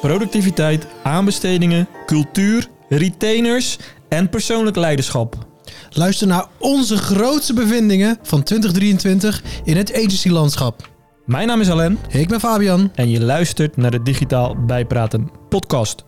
[0.00, 5.48] productiviteit, aanbestedingen, cultuur, retainers en persoonlijk leiderschap.
[5.90, 10.88] Luister naar onze grootste bevindingen van 2023 in het agency-landschap.
[11.26, 12.90] Mijn naam is Alain Ik ben Fabian.
[12.94, 16.04] en je luistert naar de Digitaal Bijpraten podcast.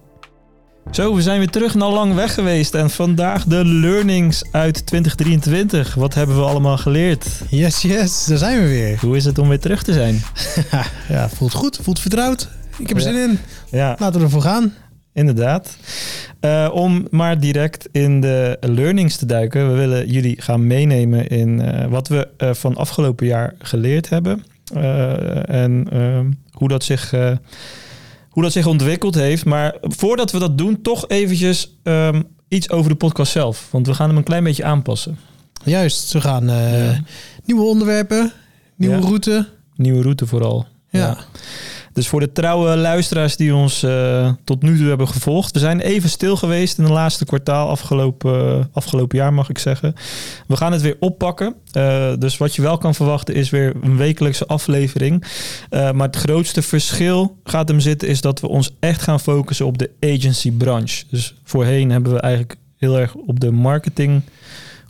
[0.90, 5.94] Zo, we zijn weer terug na lang weg geweest en vandaag de learnings uit 2023.
[5.94, 7.26] Wat hebben we allemaal geleerd?
[7.48, 8.98] Yes, yes, daar zijn we weer.
[9.00, 10.22] Hoe is het om weer terug te zijn?
[11.08, 12.48] ja, voelt goed, voelt vertrouwd.
[12.78, 13.38] Ik heb er zin in.
[13.70, 14.74] Ja, Laten we ervoor gaan.
[15.12, 15.76] Inderdaad.
[16.40, 19.70] Eh, om maar direct in de learnings te duiken.
[19.70, 24.44] We willen jullie gaan meenemen in eh, wat we eh, van afgelopen jaar geleerd hebben.
[25.44, 27.10] En ehm, hoe, dat zich,
[28.28, 29.44] hoe dat zich ontwikkeld heeft.
[29.44, 33.68] Maar voordat we dat doen, toch eventjes ehm, iets over de podcast zelf.
[33.70, 35.18] Want we gaan hem een klein beetje aanpassen.
[35.64, 37.00] Juist, we gaan Ja.
[37.44, 38.32] nieuwe onderwerpen,
[38.76, 39.00] nieuwe Ja.
[39.02, 39.48] route.
[39.76, 40.66] Nieuwe route vooral.
[40.90, 41.16] Ja.
[41.92, 45.52] Dus voor de trouwe luisteraars die ons eh, tot nu toe hebben gevolgd.
[45.52, 49.58] We zijn even stil geweest in het laatste kwartaal, afgelopen, eh, afgelopen jaar mag ik
[49.58, 49.94] zeggen.
[50.46, 51.54] We gaan het weer oppakken.
[51.72, 55.24] Eh, dus wat je wel kan verwachten is weer een wekelijkse aflevering.
[55.70, 59.78] Maar het grootste verschil gaat hem zitten is dat we ons echt gaan focussen op
[59.78, 61.04] de agency branche.
[61.10, 64.22] Dus voorheen hebben we eigenlijk heel erg op de marketing...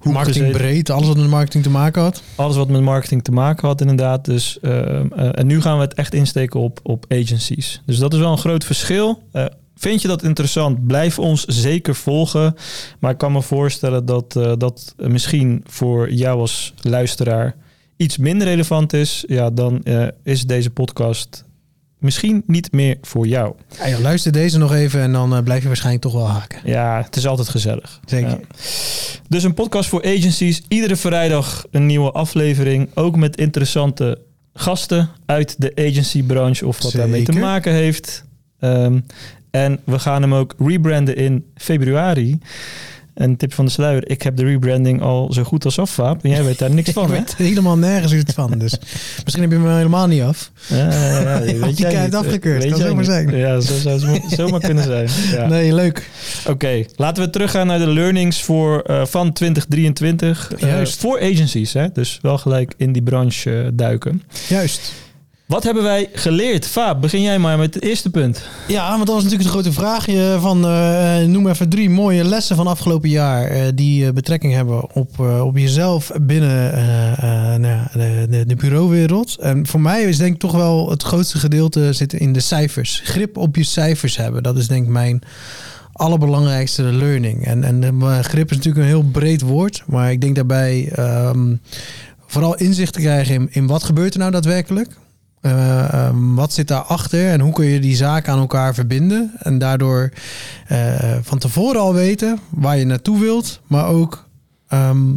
[0.03, 2.23] hoek Marketing gezeten breed, alles wat met marketing te maken had.
[2.35, 4.25] alles wat met marketing te maken had, inderdaad.
[4.25, 7.83] Dus, ehm, eh, en nu gaan we het echt insteken op, op agencies.
[7.87, 9.23] Dus dat is wel een groot verschil.
[9.33, 9.45] Eh,
[9.77, 10.87] vind je dat interessant?
[10.87, 12.55] Blijf ons zeker volgen.
[12.99, 17.55] Maar ik kan me voorstellen dat eh, dat misschien voor jou als luisteraar
[17.97, 19.25] iets minder relevant is.
[19.27, 19.83] Ja, dan
[20.23, 21.45] is deze podcast
[22.03, 23.55] misschien niet meer voor jou.
[23.79, 26.61] Ja, joh, luister deze nog even en dan eh, blijf je waarschijnlijk toch wel haken.
[26.65, 28.01] Ja, het is altijd gezellig.
[28.05, 28.31] Zeker.
[28.31, 28.41] Ja.
[29.29, 30.63] Dus een podcast voor agencies.
[30.69, 32.89] Iedere vrijdag een nieuwe aflevering.
[32.95, 34.19] Ook met interessante
[34.55, 38.25] gasten uit de agencybranche of wat daarmee te maken heeft.
[38.59, 39.01] Ehm,
[39.51, 42.39] en we gaan hem ook rebranden in februari.
[43.15, 44.11] Een tip van de sluier.
[44.11, 46.25] Ik heb de rebranding al zo goed als af, Vaap.
[46.25, 47.15] En jij weet daar niks van, ik hè?
[47.17, 48.59] weet helemaal nergens iets van.
[48.59, 48.79] Dus
[49.23, 50.51] misschien heb je me helemaal niet af.
[50.67, 52.15] Ja, ja, ja, Want weet jij krijgt niet.
[52.15, 52.63] afgekeurd.
[52.63, 53.37] Weet Kan zomaar zijn.
[53.37, 55.09] Ja, zo zou het zomaar kunnen zijn.
[55.33, 55.47] Ja.
[55.47, 56.11] Nee, leuk.
[56.49, 60.53] Oké, laten we teruggaan naar de learnings voor, eh, van 2023.
[60.53, 61.01] Eh, Juist.
[61.01, 61.87] voor agencies, hè?
[61.93, 64.23] dus wel gelijk in die branche eh, duiken.
[64.49, 64.93] Juist.
[65.53, 66.67] Wat hebben wij geleerd?
[66.67, 68.43] Vaap, begin jij maar met het eerste punt.
[68.69, 72.25] Ja, want dat was natuurlijk de grote vraag eh, van eh, noem even drie mooie
[72.25, 76.73] lessen van afgelopen jaar eh, die betrekking hebben op, op jezelf binnen
[77.61, 79.37] nou de, de, de bureauwereld.
[79.41, 83.01] En voor mij is denk ik toch wel het grootste gedeelte zitten in de cijfers.
[83.05, 84.43] Grip op je cijfers hebben.
[84.43, 85.23] Dat is denk ik mijn
[85.93, 87.47] allerbelangrijkste learning.
[87.47, 91.55] En, en grip is natuurlijk een heel breed woord, maar ik denk daarbij ehm,
[92.27, 95.01] vooral inzicht te krijgen in, in wat gebeurt er nou daadwerkelijk.
[95.43, 99.33] Eh, ehm, wat zit daarachter en hoe kun je die zaken aan elkaar verbinden?
[99.39, 100.11] En daardoor
[100.67, 104.29] eh, van tevoren al weten waar je naartoe wilt, maar ook
[104.69, 105.15] ehm,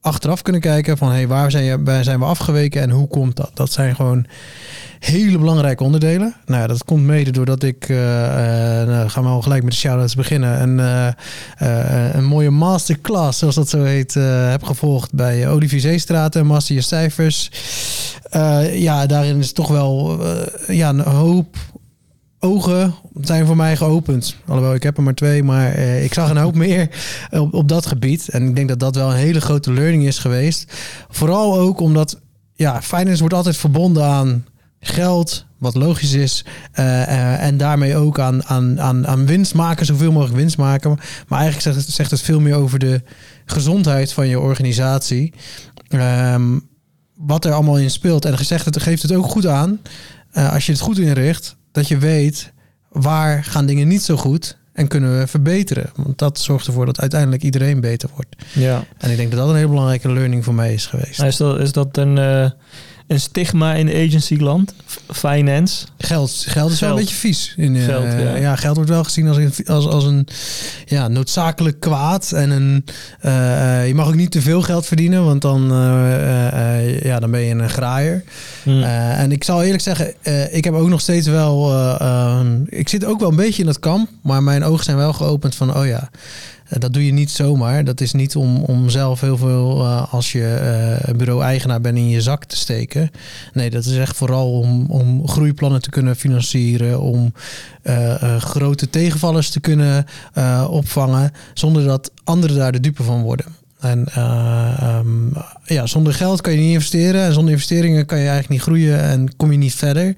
[0.00, 3.36] achteraf kunnen kijken van hey, waar, zijn je, waar zijn we afgeweken en hoe komt
[3.36, 3.50] dat?
[3.54, 4.26] Dat zijn gewoon
[4.98, 6.34] hele belangrijke onderdelen.
[6.46, 10.14] Nou dat komt mede doordat ik, eh, nou, gaan we al gelijk met de shout-outs
[10.14, 10.80] beginnen, en,
[11.58, 14.14] eh, een mooie masterclass, zoals dat zo heet,
[14.50, 17.50] heb gevolgd bij Olivier Zeestraten, Master Je Cijfers.
[18.72, 20.20] Ja, daarin is toch wel
[20.66, 21.56] ja, een hoop
[22.40, 24.36] ogen zijn voor mij geopend.
[24.46, 26.88] Alhoewel, ik heb er maar twee, maar eh, ik zag een hoop meer
[27.30, 28.28] op, op dat gebied.
[28.28, 30.72] En ik denk dat dat wel een hele grote learning is geweest.
[31.08, 32.20] Vooral ook omdat,
[32.54, 34.44] ja, finance wordt altijd verbonden aan
[34.80, 36.44] geld, wat logisch is.
[36.72, 40.98] eh, eh, en daarmee ook aan, aan, aan, aan winst maken, zoveel mogelijk winst maken.
[41.28, 43.02] Maar eigenlijk zegt zegt het veel meer over de
[43.44, 45.32] gezondheid van je organisatie.
[45.88, 46.58] Ehm,
[47.14, 48.24] wat er allemaal in speelt.
[48.24, 49.80] En gezegd, het geeft het ook goed aan,
[50.32, 52.52] als je het goed inricht, dat je weet
[52.88, 55.90] waar gaan dingen niet zo goed en kunnen we verbeteren.
[55.94, 58.36] Want dat zorgt ervoor dat uiteindelijk iedereen beter wordt.
[58.54, 58.84] Ja.
[58.98, 61.22] En ik denk dat dat een hele belangrijke learning voor mij is geweest.
[61.22, 62.50] Is dat, is dat een, eh,
[63.10, 64.74] een stigma in agencyland?
[64.88, 65.86] F- Finance?
[65.98, 67.54] Geld, geld is wel een beetje vies.
[67.56, 68.36] In, Geld, ja.
[68.36, 68.56] ja.
[68.56, 70.26] geld wordt wel gezien als een, als, als een
[70.86, 72.32] ja, noodzakelijk kwaad.
[72.32, 72.84] En een,
[73.20, 75.68] eh, eh, je mag ook niet te veel geld verdienen, want dan,
[77.02, 78.24] ja, dan ben je een graaier.
[78.62, 78.82] Hm.
[78.82, 80.14] Eh, en ik zal eerlijk zeggen,
[80.52, 81.70] ik heb ook nog steeds wel.
[81.72, 84.96] eh, ehm, ik zit ook wel een beetje in dat kamp, maar mijn ogen zijn
[84.96, 86.10] wel geopend van: oh ja,
[86.78, 87.84] dat doe je niet zomaar.
[87.84, 92.08] Dat is niet om, om zelf heel veel, eh, als je eh, bureau-eigenaar bent, in
[92.08, 93.10] je zak te steken.
[93.52, 97.32] Nee, dat is echt vooral om, om groeiplannen te kunnen financieren, om
[97.82, 103.22] eh, eh, grote tegenvallers te kunnen eh, opvangen, zonder dat anderen daar de dupe van
[103.22, 103.46] worden.
[103.80, 105.28] En eh, ehm,
[105.64, 107.24] ja, zonder geld kan je niet investeren.
[107.24, 110.14] En zonder investeringen kan je eigenlijk niet groeien en kom je niet verder.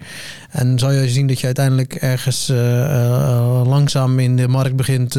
[0.50, 5.18] En zal je zien dat je uiteindelijk ergens eh, eh, langzaam in de markt begint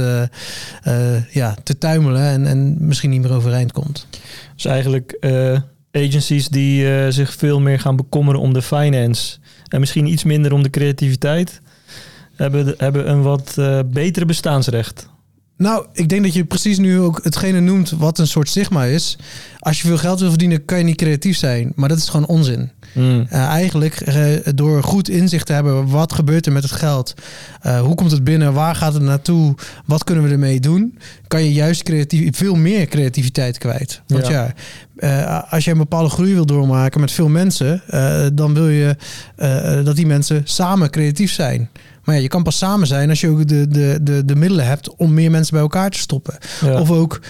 [1.32, 4.08] ja, te tuimelen en, en misschien niet meer overeind komt.
[4.56, 5.18] Dus eigenlijk
[5.92, 9.38] agencies die zich veel meer gaan bekommeren om de finance
[9.68, 11.62] en misschien iets minder om de creativiteit,
[12.36, 13.56] hebben, hebben een wat
[13.86, 15.12] betere bestaansrecht.
[15.64, 19.18] Nou, ik denk dat je precies nu ook hetgene noemt wat een soort stigma is.
[19.60, 21.72] Als je veel geld wil verdienen, kan je niet creatief zijn.
[21.76, 22.72] Maar dat is gewoon onzin.
[22.94, 23.28] Mm.
[23.32, 27.14] Uh, eigenlijk uh, door goed inzicht te hebben, wat gebeurt er met het geld?
[27.66, 28.54] Uh, hoe komt het binnen?
[28.54, 29.56] Waar gaat het naartoe?
[29.86, 30.98] Wat kunnen we ermee doen?
[31.28, 34.02] Kan je juist creatief, veel meer creativiteit kwijt.
[34.08, 34.54] Want ja,
[34.98, 38.96] ja als je een bepaalde groei wil doormaken met veel mensen, eh, dan wil je
[39.84, 41.70] dat die mensen samen creatief zijn.
[42.04, 44.66] Maar ja, je kan pas samen zijn als je ook de, de, de, de middelen
[44.66, 46.38] hebt om meer mensen bij elkaar te stoppen.
[46.62, 46.80] Ja.
[46.80, 47.22] Of ook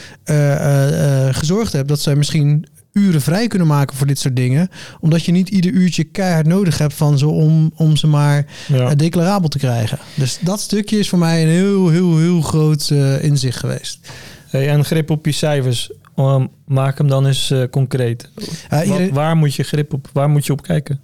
[1.31, 4.69] gezorgd hebt dat zij misschien uren vrij kunnen maken voor dit soort dingen.
[4.99, 8.95] Omdat je niet ieder uurtje keihard nodig hebt van ze om, om ze maar ja.
[8.95, 9.99] declarabel te krijgen.
[10.15, 13.99] Dus dat stukje is voor mij een heel, heel, heel groot uh, inzicht geweest.
[14.47, 15.91] Hey, en grip op je cijfers.
[16.15, 18.29] Um, maak hem dan eens uh, concreet.
[18.73, 19.13] Uh, iedereen...
[19.13, 20.99] Waar moet je grip op, waar moet je op kijken?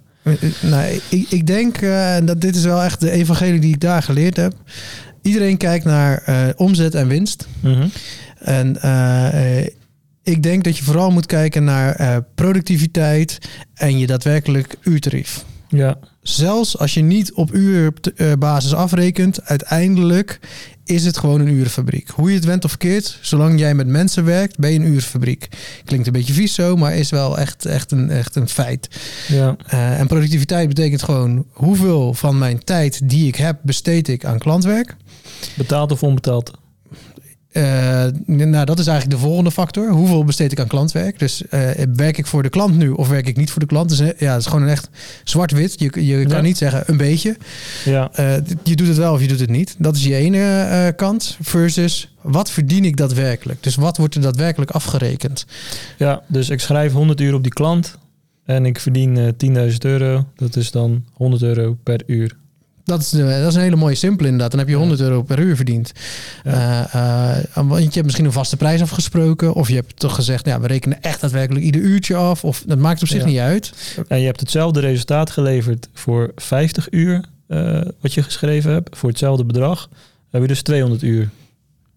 [0.60, 1.80] Nou, ik, ik denk
[2.24, 4.54] dat dit is wel echt de evangelie die ik daar geleerd heb.
[5.22, 6.22] Iedereen kijkt naar
[6.56, 7.46] omzet en winst.
[7.60, 7.90] Mm -hmm.
[8.38, 8.76] En
[10.22, 13.38] ik denk dat je vooral moet kijken naar uh, productiviteit
[13.74, 15.44] en je daadwerkelijk uurtarief.
[15.68, 15.98] Ja.
[16.22, 20.40] Zelfs als je niet op uurbasis afrekent, uiteindelijk
[20.90, 22.08] is het gewoon een urenfabriek.
[22.08, 25.48] Hoe je het went of keert, zolang jij met mensen werkt, ben je een urenfabriek.
[25.84, 28.88] Klinkt een beetje vies zo, maar is wel echt, echt, een, echt een feit.
[29.28, 29.56] Ja.
[29.74, 34.38] Uh, en productiviteit betekent gewoon hoeveel van mijn tijd die ik heb, besteed ik aan
[34.38, 34.96] klantwerk.
[35.54, 36.59] Betaald of onbetaald?
[37.52, 39.90] Uh, nou, dat is eigenlijk de volgende factor.
[39.90, 41.18] Hoeveel besteed ik aan klantwerk?
[41.18, 43.88] Dus uh, werk ik voor de klant nu of werk ik niet voor de klant?
[43.88, 44.88] Dus ja, het is gewoon een echt
[45.24, 45.74] zwart-wit.
[45.78, 46.40] Je, je kan ja.
[46.40, 47.36] niet zeggen een beetje.
[47.84, 48.10] Ja.
[48.20, 49.74] Uh, je doet het wel of je doet het niet.
[49.78, 51.36] Dat is je ene kant.
[51.40, 53.62] Versus wat verdien ik daadwerkelijk?
[53.62, 55.46] Dus wat wordt er daadwerkelijk afgerekend?
[55.98, 57.98] Ja, dus ik schrijf 100 uur op die klant
[58.44, 60.26] en ik verdien 10.000 euro.
[60.36, 62.36] Dat is dan 100 euro per uur.
[62.84, 64.50] Dat is, dat is een hele mooie simpel inderdaad.
[64.50, 65.92] Dan heb je 100 euro per uur verdiend.
[66.44, 66.88] Ja.
[66.94, 69.54] Uh, uh, want je hebt misschien een vaste prijs afgesproken.
[69.54, 72.44] Of je hebt toch gezegd, ja, we rekenen echt daadwerkelijk ieder uurtje af.
[72.44, 73.26] Of dat maakt op zich ja.
[73.26, 73.72] niet uit.
[74.08, 78.96] En je hebt hetzelfde resultaat geleverd voor 50 uur uh, wat je geschreven hebt.
[78.98, 79.88] Voor hetzelfde bedrag.
[79.88, 81.30] Dan heb je dus 200 uur.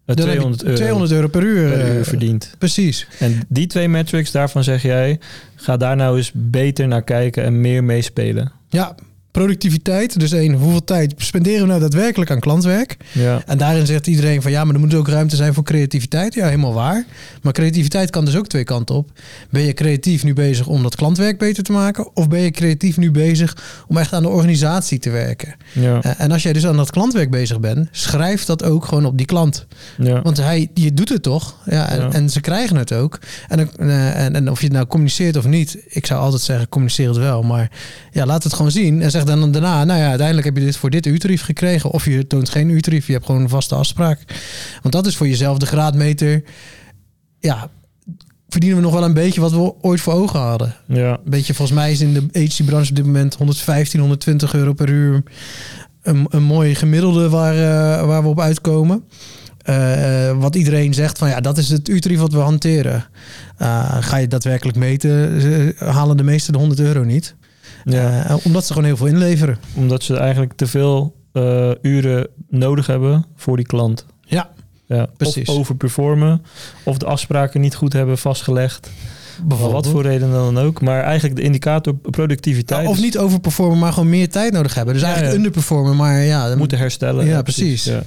[0.06, 2.54] 200 euro, 200 euro per uur, per uur verdiend.
[2.58, 3.06] Precies.
[3.18, 5.18] En die twee metrics, daarvan zeg jij,
[5.54, 8.52] ga daar nou eens beter naar kijken en meer meespelen.
[8.68, 8.94] Ja,
[9.34, 10.20] productiviteit.
[10.20, 12.96] Dus één, hoeveel tijd spenderen we nou daadwerkelijk aan klantwerk?
[13.12, 13.42] Ja.
[13.46, 16.34] En daarin zegt iedereen van ja, maar er moet ook ruimte zijn voor creativiteit.
[16.34, 17.04] Ja, helemaal waar.
[17.42, 19.10] Maar creativiteit kan dus ook twee kanten op.
[19.50, 22.16] Ben je creatief nu bezig om dat klantwerk beter te maken?
[22.16, 23.56] Of ben je creatief nu bezig
[23.88, 25.54] om echt aan de organisatie te werken?
[25.72, 26.02] Ja.
[26.18, 29.26] En als jij dus aan dat klantwerk bezig bent, schrijf dat ook gewoon op die
[29.26, 29.66] klant.
[29.98, 30.22] Ja.
[30.22, 31.56] Want hij, je doet het toch?
[31.66, 32.10] Ja, en, Ja.
[32.12, 33.18] en ze krijgen het ook.
[33.48, 36.68] En, eh, en, en of je het nou communiceert of niet, ik zou altijd zeggen,
[36.68, 37.42] communiceer het wel.
[37.42, 37.70] Maar
[38.12, 39.02] ja, laat het gewoon zien.
[39.02, 41.90] En zeg dan daarna, nou ja, uiteindelijk heb je dit voor dit uurtarief gekregen.
[41.90, 44.24] Of je toont geen uurtarief, je hebt gewoon een vaste afspraak.
[44.82, 46.42] Want dat is voor jezelf de graadmeter.
[47.38, 47.70] Ja,
[48.48, 50.74] verdienen we nog wel een beetje wat we ooit voor ogen hadden.
[50.86, 51.10] Ja.
[51.10, 54.88] Een beetje, volgens mij is in de agency-branche op dit moment 115, 120 euro per
[54.88, 55.22] uur.
[56.02, 59.04] Een, een mooie gemiddelde waar, uh, waar we op uitkomen.
[59.68, 63.04] Uh, wat iedereen zegt van ja, dat is het uurtarief wat we hanteren.
[63.58, 67.34] Uh, ga je daadwerkelijk meten, halen de meesten de 100 euro niet.
[67.84, 68.38] Ja.
[68.44, 69.58] Omdat ze gewoon heel veel inleveren.
[69.74, 74.06] Omdat ze eigenlijk te veel uh, uren nodig hebben voor die klant.
[74.20, 74.50] Ja,
[74.86, 75.06] ja.
[75.16, 75.48] precies.
[75.48, 76.42] Of overperformen,
[76.84, 78.90] of de afspraken niet goed hebben vastgelegd.
[79.48, 80.80] Wat voor reden dan ook.
[80.80, 82.82] Maar eigenlijk de indicator productiviteit.
[82.82, 84.94] Ja, of niet overperformen, maar gewoon meer tijd nodig hebben.
[84.94, 85.44] Dus ja, eigenlijk ja.
[85.44, 86.48] underperformen, maar ja.
[86.48, 87.26] Dan Moeten herstellen.
[87.26, 87.82] Ja, precies.
[87.82, 88.02] precies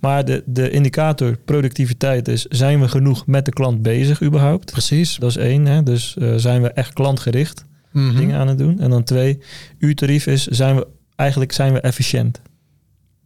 [0.00, 4.72] maar de, de indicator productiviteit is, zijn we genoeg met de klant bezig überhaupt?
[4.72, 5.16] Precies.
[5.16, 5.66] Dat is één.
[5.66, 5.82] Hè?
[5.82, 7.64] Dus uh, zijn we echt klantgericht?
[7.92, 8.04] Mhm.
[8.04, 8.18] Mm -hmm.
[8.18, 8.80] dingen aan het doen.
[8.80, 9.38] En dan twee,
[9.78, 12.40] uurtarief is, zijn we eigenlijk zijn we efficiënt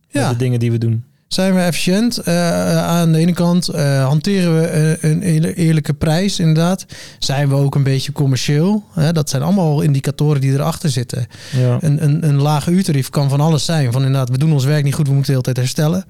[0.09, 0.29] ja.
[0.29, 1.05] de dingen die we doen.
[1.29, 2.21] Zijn we efficiënt?
[2.29, 6.87] Uh, aan de ene kant uh, hanteren we een eerlijke prijs, inderdaad.
[7.19, 8.85] Zijn we ook een beetje commercieel?
[8.93, 9.13] Hè?
[9.13, 11.27] Dat zijn allemaal indicatoren die erachter zitten.
[11.57, 11.79] Ja.
[11.81, 13.93] Een, een, een lage uurtarief kan van alles zijn.
[13.93, 16.05] Van inderdaad, we doen ons werk niet goed, we moeten de hele tijd herstellen.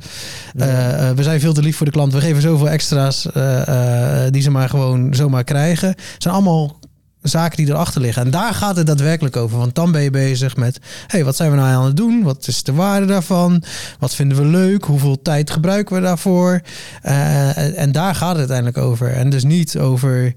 [0.57, 1.11] Ja.
[1.11, 2.13] Uh, we zijn veel te lief voor de klant.
[2.13, 3.23] We geven zoveel extra's
[4.31, 5.89] die ze maar gewoon zomaar krijgen.
[5.89, 6.79] Het zijn allemaal
[7.29, 8.25] zaken die erachter liggen.
[8.25, 9.59] En daar gaat het daadwerkelijk over.
[9.59, 12.23] Want dan ben je bezig met, hey, wat zijn we nou aan het doen?
[12.23, 13.63] Wat is de waarde daarvan?
[13.99, 14.85] Wat vinden we leuk?
[14.85, 16.61] Hoeveel tijd gebruiken we daarvoor?
[17.05, 19.13] Uh, en daar gaat het uiteindelijk over.
[19.13, 20.35] En dus niet over,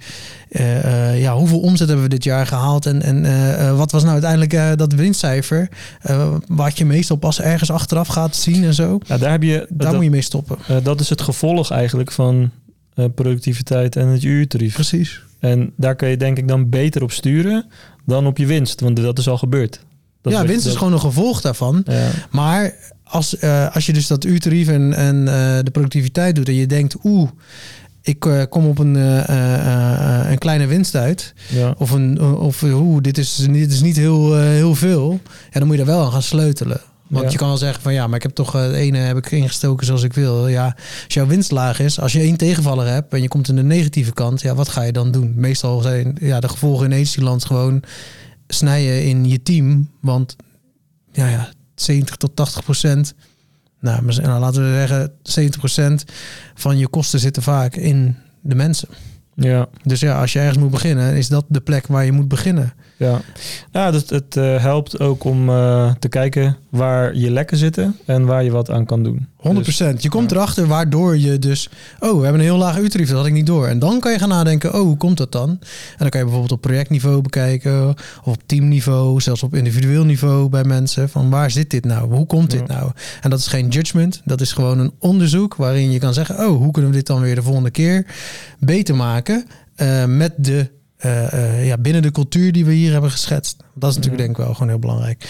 [0.50, 2.86] uh, uh, ja, hoeveel omzet hebben we dit jaar gehaald?
[2.86, 5.70] En, en wat was nou uiteindelijk dat winstcijfer?
[6.48, 9.00] wat je meestal pas ergens achteraf gaat zien en zo.
[9.06, 10.58] Ja, daar heb je, daar dat, moet je mee stoppen.
[10.84, 12.51] dat is het gevolg eigenlijk van
[13.16, 14.74] productiviteit en het uurtarief.
[14.74, 15.22] Precies.
[15.39, 17.66] En daar kun je denk ik dan beter op sturen
[18.06, 19.86] dan op je winst, want dat is al gebeurd.
[20.22, 21.84] Dat ja, winst is gewoon een gevolg daarvan.
[21.86, 22.10] Ja.
[22.32, 22.74] Maar
[23.04, 25.24] als, uh, als je dus dat uurtarief en, en uh,
[25.63, 27.30] de productiviteit doet en je denkt, oeh,
[28.01, 28.96] ik uh, kom op een,
[30.32, 31.34] een kleine winst uit.
[31.50, 31.75] Ja.
[31.77, 35.20] Of, een, of oeh, dit is, dit is niet heel, heel veel.
[35.51, 36.82] Ja, dan moet je daar wel aan gaan sleutelen.
[37.08, 39.32] Want je kan wel zeggen van ja, maar ik heb toch het ene heb ik
[39.32, 40.48] ingestoken zoals ik wil.
[40.48, 40.66] Ja,
[41.06, 43.64] als jouw winst laag is, als je één tegenvaller hebt en je komt in de
[43.64, 45.34] negatieve kant, ja, wat ga je dan doen?
[45.36, 47.84] Meestal zijn ja, de gevolgen in land gewoon
[48.48, 49.90] snijden in je team.
[50.02, 50.36] Want
[51.12, 53.14] ja, ja 70 tot 80 procent,
[53.80, 56.04] nou, nou laten we zeggen 70 procent
[56.54, 58.90] van je kosten zitten vaak in de mensen.
[59.36, 59.68] Ja.
[59.84, 62.74] Dus ja, als je ergens moet beginnen, is dat de plek waar je moet beginnen.
[62.98, 63.22] Ja,
[63.72, 68.25] ja dus het uh, helpt ook om uh, te kijken waar je lekken zitten en
[68.25, 69.27] waar je wat aan kan doen.
[69.38, 69.54] 100%.
[69.54, 70.36] Dus, je komt ja.
[70.36, 71.70] erachter waardoor je dus...
[72.00, 73.68] Oh, we hebben een heel laag uurtarief, dat had ik niet door.
[73.68, 75.50] En dan kan je gaan nadenken, oh, hoe komt dat dan?
[75.50, 75.60] En
[75.98, 77.89] dan kan je bijvoorbeeld op projectniveau bekijken...
[77.89, 81.10] of op teamniveau, zelfs op individueel niveau bij mensen.
[81.10, 82.13] Van waar zit dit nou?
[82.13, 82.92] Hoe komt dit nou?
[83.22, 84.22] En dat is geen judgment.
[84.25, 86.48] Dat is gewoon een onderzoek waarin je kan zeggen...
[86.48, 88.06] oh, hoe kunnen we dit dan weer de volgende keer
[88.60, 89.46] beter maken...
[89.82, 90.70] Uh, met de
[91.06, 93.58] uh, uh, ja, binnen de cultuur die we hier hebben geschetst.
[93.74, 95.24] Dat is natuurlijk denk ik wel gewoon heel belangrijk.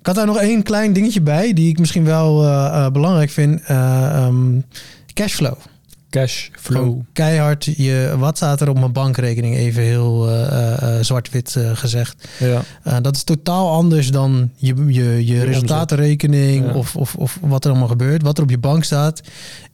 [0.00, 3.60] Ik had daar nog één klein dingetje bij, die ik misschien wel uh, belangrijk vind.
[3.70, 4.64] Um,
[5.14, 5.54] cashflow.
[6.10, 7.00] Cashflow.
[7.12, 9.56] keihard, je, wat staat er op mijn bankrekening?
[9.56, 10.28] Even heel
[11.00, 12.28] zwart-wit gezegd.
[12.82, 13.00] Ja.
[13.00, 16.72] dat is totaal anders dan je, je, je resultatenrekening ja.
[16.72, 18.22] of, of, of wat er allemaal gebeurt.
[18.22, 19.22] Wat er op je bank staat,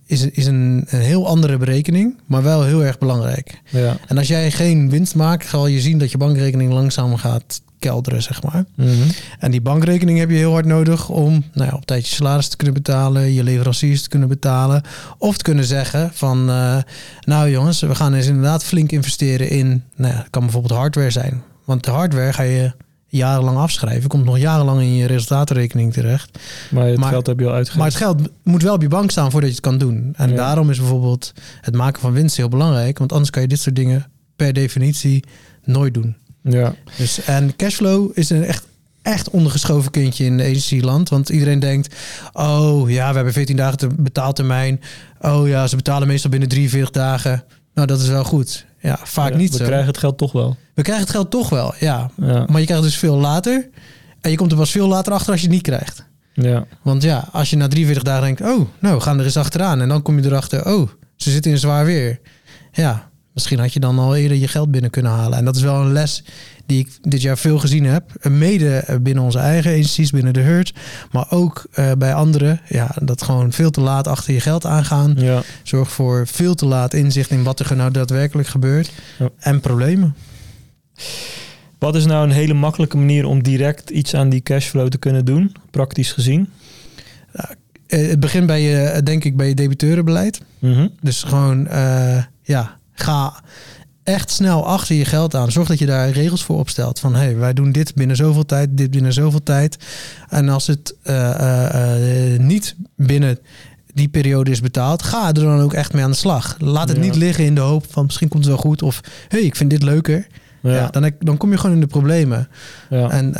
[0.08, 3.60] is, is een, een heel andere berekening, maar wel heel erg belangrijk.
[3.70, 3.96] Ja.
[4.06, 8.22] En als jij geen winst maakt, zal je zien dat je bankrekening langzaam gaat kelderen,
[8.22, 8.64] zeg maar.
[8.74, 9.06] -hmm.
[9.38, 12.48] En die bankrekening heb je heel hard nodig om nou ja, op tijd je salaris
[12.48, 14.82] te kunnen betalen, je leveranciers te kunnen betalen.
[15.18, 16.76] Of te kunnen zeggen van, uh,
[17.20, 21.10] nou jongens, we gaan eens inderdaad flink investeren in, nou ja, het kan bijvoorbeeld hardware
[21.10, 21.42] zijn.
[21.64, 22.72] Want de hardware ga je
[23.08, 24.08] jarenlang afschrijven.
[24.08, 26.38] Komt nog jarenlang in je resultatenrekening terecht.
[26.70, 27.78] Maar het geld heb je al uitgegeven.
[27.78, 30.12] Maar het geld moet wel op je bank staan voordat je het kan doen.
[30.16, 30.36] En Ja.
[30.36, 32.98] daarom is bijvoorbeeld het maken van winst heel belangrijk.
[32.98, 35.24] Want anders kan je dit soort dingen per definitie
[35.64, 36.16] nooit doen.
[36.42, 38.66] Ja, Dus, en cashflow is een echt,
[39.02, 41.08] echt ondergeschoven kindje in agencyland.
[41.08, 41.94] Want iedereen denkt,
[42.32, 44.80] oh ja, we hebben 14 dagen te betaaltermijn.
[45.20, 47.44] Oh ja, ze betalen meestal binnen 43 dagen.
[47.74, 48.66] Nou, dat is wel goed.
[48.80, 49.64] Ja, vaak Ja, niet we zo.
[49.64, 50.56] krijgen het geld toch wel.
[50.74, 52.10] We krijgen het geld toch wel, ja.
[52.16, 53.68] Ja, Maar je krijgt het dus veel later.
[54.20, 56.04] En je komt er pas veel later achter als je het niet krijgt.
[56.32, 59.36] ja, Want ja, als je na 43 dagen denkt, oh, nou, we gaan er eens
[59.36, 59.80] achteraan.
[59.80, 62.20] En dan kom je erachter, oh, ze zitten in zwaar weer.
[62.72, 63.07] Ja,
[63.38, 65.38] misschien had je dan al eerder je geld binnen kunnen halen.
[65.38, 66.22] En dat is wel een les
[66.66, 68.28] die ik dit jaar veel gezien heb.
[68.30, 70.72] Mede binnen onze eigen agencies, binnen de Hurt.
[71.10, 72.60] Maar ook eh, bij anderen.
[72.68, 75.14] Ja, dat gewoon veel te laat achter je geld aangaan.
[75.16, 75.42] ja.
[75.62, 78.90] Zorgt voor veel te laat inzicht in wat er nou daadwerkelijk gebeurt.
[79.18, 79.28] Ja.
[79.38, 80.14] En problemen.
[81.78, 85.24] Wat is nou een hele makkelijke manier om direct iets aan die cashflow te kunnen
[85.24, 86.48] doen, praktisch gezien?
[87.86, 90.40] Eh, het begint bij je, denk ik, bij je debiteurenbeleid.
[90.58, 90.88] Mhm.
[91.00, 93.34] Dus gewoon, eh, ja, ga
[94.02, 95.50] echt snel achter je geld aan.
[95.52, 96.98] Zorg dat je daar regels voor opstelt.
[96.98, 99.76] Van, hey, wij doen dit binnen zoveel tijd, dit binnen zoveel tijd.
[100.28, 103.38] En als het eh, eh, eh, niet binnen
[103.94, 106.56] die periode is betaald, ga er dan ook echt mee aan de slag.
[106.58, 107.02] Laat het Ja.
[107.02, 108.82] niet liggen in de hoop van misschien komt het wel goed.
[108.82, 110.26] Of, hé, hey, ik vind dit leuker.
[110.62, 110.72] Ja.
[110.74, 112.48] Ja, dan, dan kom je gewoon in de problemen.
[112.90, 113.34] ja, En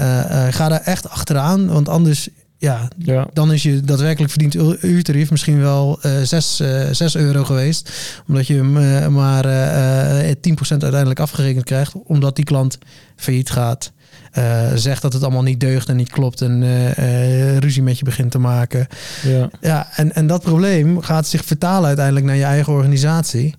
[0.53, 2.29] ga daar echt achteraan, want anders...
[2.61, 7.45] Ja, ja, dan is je daadwerkelijk verdiend uurtarief misschien wel eh 6, eh 6 euro
[7.45, 7.91] geweest.
[8.29, 11.93] Omdat je hem eh, maar eh, eh, 10% uiteindelijk afgerekend krijgt.
[12.05, 12.79] Omdat die klant
[13.17, 13.93] failliet gaat.
[14.33, 16.41] eh, zegt dat het allemaal niet deugt en niet klopt.
[16.43, 18.87] En eh, eh, ruzie met je begint te maken.
[19.23, 19.50] ja.
[19.61, 23.55] Ja, en, en dat probleem gaat zich vertalen uiteindelijk naar je eigen organisatie.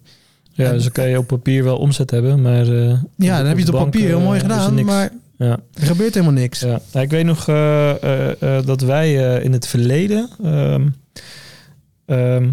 [0.52, 2.68] Ja, dus dan kan je op papier wel omzet hebben, maar...
[2.68, 4.84] eh, Ja, dan heb je het op bank, papier heel eh, mooi gedaan.
[4.86, 6.60] Maar Ja, er gebeurt helemaal niks.
[6.60, 6.80] ja.
[6.92, 10.88] Nou, ik weet nog eh, eh, eh, dat wij in het verleden ehm,
[12.06, 12.52] ehm,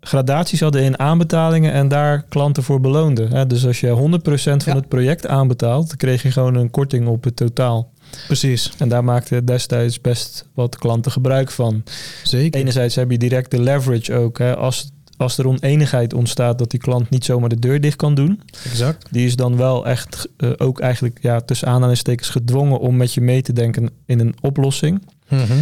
[0.00, 3.32] gradaties hadden in aanbetalingen en daar klanten voor beloonden.
[3.32, 3.46] Hè?
[3.46, 4.78] Dus als je 100% van Ja.
[4.78, 7.92] het project aanbetaalt, dan kreeg je gewoon een korting op het totaal.
[8.26, 8.72] Precies.
[8.78, 11.82] En daar maakten destijds best wat klanten gebruik van.
[12.22, 12.60] Zeker.
[12.60, 14.38] Enerzijds heb je direct de leverage ook.
[14.38, 14.56] Hè?
[14.56, 14.91] Als,
[15.22, 18.40] als er oneenigheid ontstaat dat die klant niet zomaar de deur dicht kan doen.
[18.64, 19.06] Exact.
[19.10, 23.20] Die is dan wel echt eh, ook eigenlijk ja, tussen aanhalingstekens gedwongen om met je
[23.20, 25.02] mee te denken in een oplossing.
[25.28, 25.52] Mhm.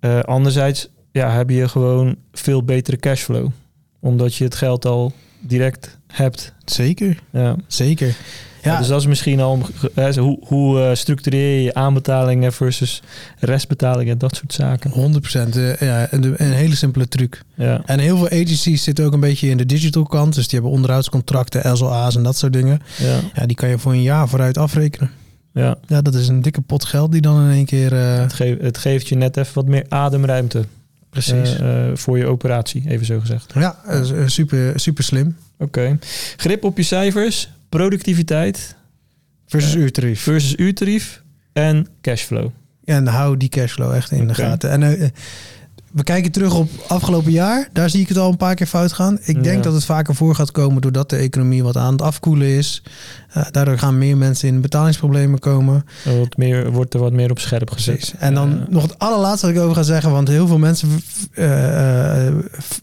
[0.00, 3.50] Eh, anderzijds ja, heb je gewoon veel betere cashflow.
[4.00, 6.52] Omdat je het geld al direct hebt.
[6.64, 7.56] Zeker, Ja.
[7.66, 8.16] zeker.
[8.64, 9.58] Ja, Dus dat is misschien al...
[10.16, 13.02] hoe hoe eh, structureer je je aanbetalingen versus
[13.38, 14.90] restbetalingen, dat soort zaken.
[14.90, 15.56] 100%.
[15.56, 17.42] eh, ja, een, een hele simpele truc.
[17.54, 20.34] Ja, En heel veel agencies zitten ook een beetje in de digital kant.
[20.34, 22.80] Dus die hebben onderhoudscontracten, SLA's en dat soort dingen.
[22.98, 25.10] ja, Ja, die kan je voor een jaar vooruit afrekenen.
[25.52, 25.76] ja.
[25.86, 27.92] Ja, dat is een dikke pot geld die dan in één keer...
[27.92, 30.64] eh, Het, geeft, het geeft je net even wat meer ademruimte
[31.10, 31.56] precies.
[31.94, 33.52] voor je operatie, even zo gezegd.
[33.54, 33.76] ja,
[34.26, 35.36] super, super slim.
[35.58, 35.98] Oké.
[36.36, 38.76] Grip op je cijfers, productiviteit
[39.46, 39.78] Versus Ja.
[39.78, 40.20] uurtarief.
[40.22, 42.50] versus uurtarief en cashflow.
[42.84, 44.70] En hou die cashflow echt in de gaten.
[44.70, 45.08] En eh,
[45.92, 47.68] we kijken terug op afgelopen jaar.
[47.72, 49.18] Daar zie ik het al een paar keer fout gaan.
[49.24, 49.62] Ik denk Ja.
[49.62, 52.82] dat het vaker voor gaat komen doordat de economie wat aan het afkoelen is.
[53.34, 55.84] Eh, daardoor gaan meer mensen in betalingsproblemen komen.
[56.18, 57.96] Wat meer, wordt er wat meer op scherp gezet.
[57.96, 58.14] Precies.
[58.18, 60.10] En dan nog het allerlaatste wat ik over ga zeggen.
[60.10, 60.88] Want heel veel mensen
[61.32, 62.34] eh, eh,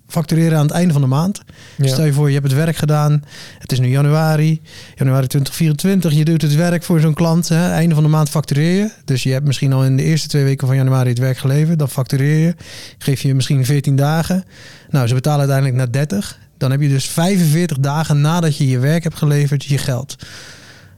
[0.08, 1.42] factureren aan het einde van de maand.
[1.78, 1.88] ja.
[1.88, 3.24] Stel je voor, je hebt het werk gedaan.
[3.60, 4.62] Het is nu januari.
[4.96, 6.14] Januari 2024.
[6.14, 7.50] Je doet het werk voor zo'n klant.
[7.50, 7.70] Hè.
[7.70, 8.92] Einde van de maand factureer je.
[9.06, 11.80] Dus je hebt misschien al in de eerste twee weken van januari het werk geleverd.
[11.80, 12.56] Dan factureer je.
[12.98, 14.44] Geef je misschien 14 dagen.
[14.90, 16.40] Nou, ze betalen uiteindelijk na 30.
[16.62, 20.16] Dan heb je dus 45 dagen nadat je je werk hebt geleverd je geld.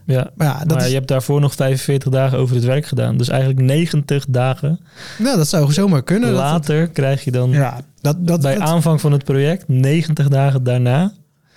[0.06, 0.30] ja.
[0.34, 3.16] Maar ja, dat, maar is, je hebt daarvoor nog 45 dagen over het werk gedaan.
[3.16, 4.80] Dus eigenlijk 90 dagen
[5.18, 6.28] nou, dat zou zomaar kunnen.
[6.30, 10.28] Dat- later krijg je dan ja, dat, dat, bij dat- aanvang van het project, 90
[10.28, 11.12] dagen daarna.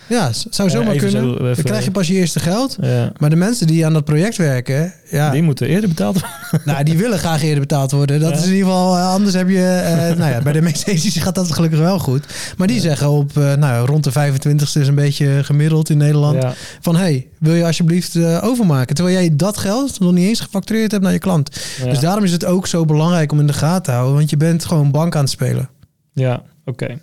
[0.10, 1.30] Ja, zou Eh, zomaar even kunnen.
[1.30, 2.78] zo, even- Dan krijg je pas je eerste geld.
[2.82, 3.12] Ja.
[3.18, 6.36] Maar de mensen die aan dat project werken, ja, Die moeten eerder betaald worden.
[6.66, 8.20] Nou, die willen graag eerder betaald worden.
[8.20, 8.38] Dat Ja.
[8.38, 11.18] is in ieder geval, eh, anders heb je, eh, nou ja, bij de meeste agencies
[11.18, 12.26] gaat dat gelukkig wel goed.
[12.58, 16.46] Maar die zeggen op, eh, nou, rond de 25ste is een beetje gemiddeld in Nederland.
[16.82, 18.96] Van, hey, wil je alsjeblieft eh, overmaken?
[18.96, 21.62] Terwijl jij dat geld nog niet eens gefactureerd hebt naar je klant.
[21.84, 24.16] Dus daarom is het ook zo belangrijk om in de gaten te houden.
[24.16, 25.70] Want je bent gewoon bank aan het spelen.
[26.14, 27.00] ja, oké.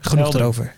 [0.00, 0.40] Genoeg Helder.
[0.40, 0.74] erover.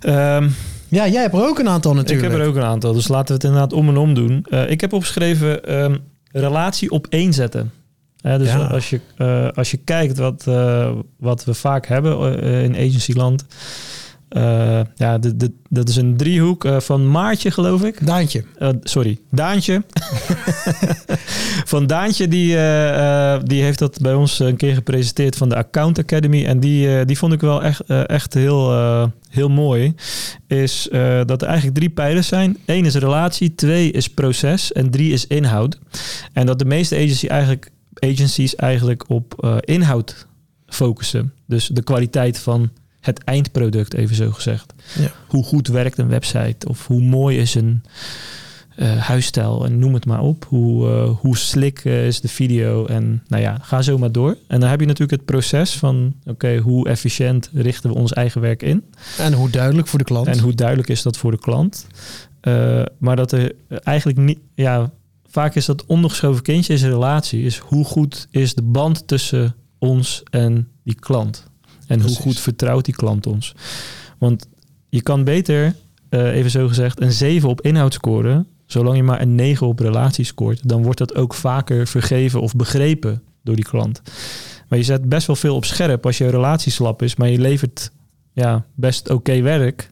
[0.00, 0.48] Ehm,
[0.88, 2.26] Ja, jij hebt er ook een aantal natuurlijk.
[2.26, 4.46] Ik heb er ook een aantal, dus laten we het inderdaad om en om doen.
[4.50, 5.96] Eh, ik heb opgeschreven ehm,
[6.32, 7.72] relatie op één zetten.
[8.20, 8.66] Dus Ja.
[8.66, 13.44] als, je, eh, als je kijkt wat, eh, wat we vaak hebben in agencyland.
[14.30, 18.06] Eh ja, de, de, dat is een driehoek eh, van Maartje, geloof ik.
[18.06, 18.44] Daantje.
[18.58, 19.82] Eh, sorry, Daantje.
[21.72, 22.46] van Daantje, die,
[23.44, 26.44] die heeft dat bij ons een keer gepresenteerd van de Account Academy.
[26.44, 28.72] En die, die vond ik wel echt, echt heel,
[29.28, 29.94] heel mooi.
[30.46, 30.88] Is
[31.26, 32.56] dat er eigenlijk drie pijlers zijn.
[32.66, 35.78] Eén is relatie, twee is proces en drie is inhoud.
[36.32, 40.26] En dat de meeste agency eigenlijk, agencies eigenlijk op inhoud
[40.66, 41.32] focussen.
[41.46, 44.72] Dus de kwaliteit van het eindproduct, even zo gezegd.
[44.98, 45.12] Ja.
[45.26, 47.82] Hoe goed werkt een website of hoe mooi is een
[48.80, 50.44] eh, huisstijl en noem het maar op.
[50.48, 54.36] Hoe, eh, hoe slick eh, is de video en nou ja, ga zo maar door.
[54.46, 58.40] En dan heb je natuurlijk het proces van oké, hoe efficiënt richten we ons eigen
[58.40, 58.84] werk in?
[59.18, 60.26] En hoe duidelijk voor de klant.
[60.26, 61.86] En hoe duidelijk is dat voor de klant?
[62.98, 64.90] Maar dat er eigenlijk niet, ja,
[65.26, 67.42] vaak is dat ondergeschoven kindje is een relatie.
[67.42, 71.50] Is hoe goed is de band tussen ons en die klant?
[71.90, 72.16] En Precies.
[72.16, 73.54] hoe goed vertrouwt die klant ons?
[74.18, 74.48] Want
[74.88, 75.74] je kan beter,
[76.08, 78.46] eh, even zo gezegd, een 7 op inhoud scoren.
[78.66, 82.56] Zolang je maar een 9 op relatie scoort, dan wordt dat ook vaker vergeven of
[82.56, 84.02] begrepen door die klant.
[84.68, 87.38] Maar je zet best wel veel op scherp als je relatie slap is, maar je
[87.38, 87.90] levert
[88.32, 89.90] ja, best oké werk.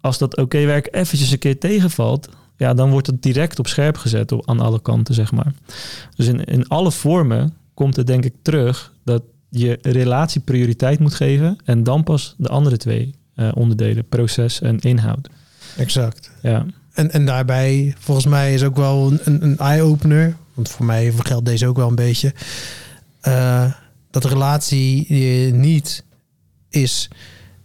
[0.00, 3.96] Als dat oké werk eventjes een keer tegenvalt, ja, dan wordt het direct op scherp
[3.96, 5.52] gezet op, aan alle kanten, zeg maar.
[6.16, 9.22] Dus in, in alle vormen komt het denk ik terug dat
[9.56, 14.78] je relatie prioriteit moet geven en dan pas de andere twee eh, onderdelen, proces en
[14.80, 15.28] inhoud.
[15.76, 16.30] Exact.
[16.42, 20.36] Ja, En, en daarbij, volgens mij is ook wel een, een, eye-opener.
[20.54, 22.32] Want voor mij geldt deze ook wel een beetje.
[23.20, 23.72] eh,
[24.10, 26.04] dat de relatie eh, niet
[26.68, 27.08] is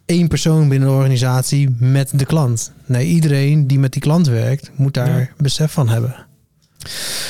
[0.05, 2.71] één persoon binnen de organisatie met de klant.
[2.85, 5.29] Nee, iedereen die met die klant werkt, moet daar Ja.
[5.37, 6.15] besef van hebben.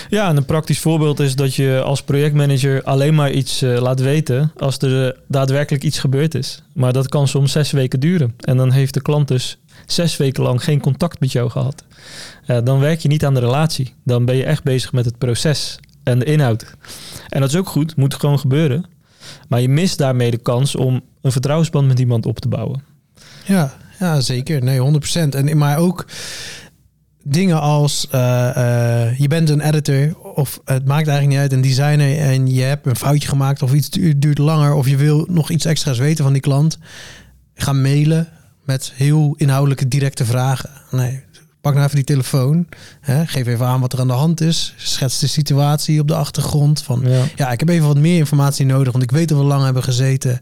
[0.10, 4.00] Ja, en een praktisch voorbeeld is dat je als projectmanager alleen maar iets eh, laat
[4.00, 6.64] weten als er eh, daadwerkelijk iets gebeurd is.
[6.74, 8.34] Maar dat kan soms zes weken duren.
[8.40, 11.84] En dan heeft de klant dus zes weken lang geen contact met jou gehad.
[12.46, 13.94] Ja, dan werk je niet aan de relatie.
[14.04, 16.76] Dan ben je echt bezig met het proces en de inhoud.
[17.30, 18.86] En dat is ook goed, moet gewoon gebeuren.
[19.48, 22.84] Maar je mist daarmee de kans om een vertrouwensband met iemand op te bouwen.
[23.46, 24.64] Ja, ja zeker.
[24.64, 25.30] Nee, 100%.
[25.30, 26.06] En, maar ook
[27.32, 28.50] dingen als eh,
[29.08, 32.62] eh, je bent een editor of het maakt eigenlijk niet uit, een designer en je
[32.62, 35.98] hebt een foutje gemaakt of iets du- duurt langer of je wil nog iets extra's
[35.98, 36.78] weten van die klant.
[37.56, 38.28] ga mailen
[38.66, 40.70] met heel inhoudelijke directe vragen.
[40.92, 41.24] Nee,
[41.62, 42.68] pak nou even die telefoon.
[43.02, 44.74] Hè, geef even aan wat er aan de hand is.
[44.78, 46.82] Schets de situatie op de achtergrond.
[46.82, 47.24] Van, Ja.
[47.36, 49.84] ja, ik heb even wat meer informatie nodig, want ik weet dat we lang hebben
[49.84, 50.42] gezeten.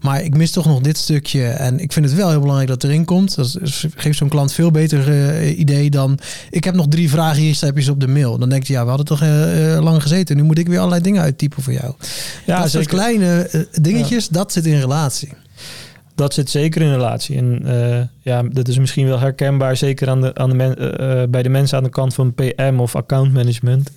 [0.00, 1.46] Maar ik mis toch nog dit stukje.
[1.46, 3.34] En ik vind het wel heel belangrijk dat erin komt.
[3.34, 3.58] Dat
[3.96, 6.18] geeft zo'n klant veel beter eh, idee dan...
[6.50, 8.38] ik heb nog drie vragen, hier heb je ze op de mail.
[8.38, 10.36] Dan denk je, ja, we hadden toch eh, eh, lang gezeten.
[10.36, 11.94] Nu moet ik weer allerlei dingen uittypen voor jou.
[12.46, 15.32] Ja, dat soort kleine dingetjes, dat zit in relatie.
[16.18, 17.36] Dat zit zeker in relatie.
[17.36, 21.22] En eh, ja, dat is misschien wel herkenbaar, zeker aan de, aan de men, eh,
[21.22, 23.90] eh, bij de mensen aan de kant van PM of account management.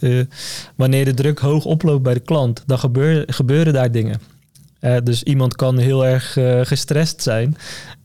[0.75, 2.79] Wanneer de druk hoog oploopt bij de klant, dan
[3.27, 4.19] gebeuren, daar dingen.
[5.03, 7.57] Dus iemand kan heel erg gestrest zijn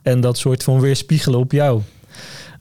[0.02, 1.80] en dat soort van weerspiegelen op jou.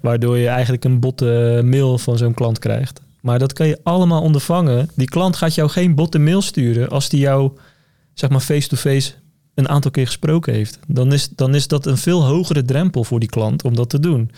[0.01, 3.01] Waardoor je eigenlijk een botte mail van zo'n klant krijgt.
[3.21, 4.89] Maar dat kan je allemaal ondervangen.
[4.95, 7.51] Die klant gaat jou geen botte mail sturen als die jou,
[8.13, 9.13] zeg maar, face-to-face
[9.55, 10.79] een aantal keer gesproken heeft.
[10.87, 13.99] Dan is, dan is dat een veel hogere drempel voor die klant om dat te
[13.99, 14.31] doen.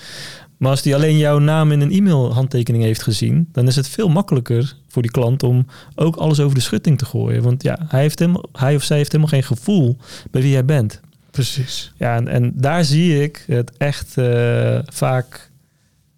[0.57, 4.09] Maar als die alleen jouw naam in een e-mailhandtekening heeft gezien, dan is het veel
[4.09, 7.43] makkelijker voor die klant om ook alles over de schutting te gooien.
[7.43, 9.97] Want ja, hij, heeft helemaal, hij of zij heeft helemaal geen gevoel
[10.31, 10.99] bij wie jij bent.
[11.31, 11.93] Precies.
[11.97, 15.51] Ja, en, en daar zie ik het echt eh, vaak.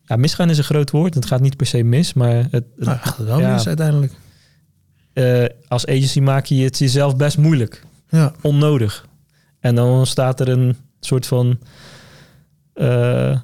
[0.06, 1.14] Ja, misgaan is een groot woord.
[1.14, 3.54] Het gaat niet per se mis, maar het, het- Nou, gaat het wel Ja.
[3.54, 4.14] mis uiteindelijk.
[5.14, 7.84] eh, als agency maak je het jezelf best moeilijk.
[8.10, 8.34] Ja.
[8.42, 9.08] onnodig.
[9.60, 11.60] En dan ontstaat er een soort van
[12.74, 13.40] eh,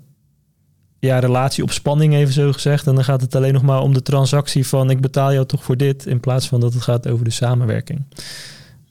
[0.99, 2.87] ja, relatie op spanning, even zo gezegd.
[2.87, 5.63] En dan gaat het alleen nog maar om de transactie van ik betaal jou toch
[5.63, 8.03] voor dit, in plaats van dat het gaat over de samenwerking.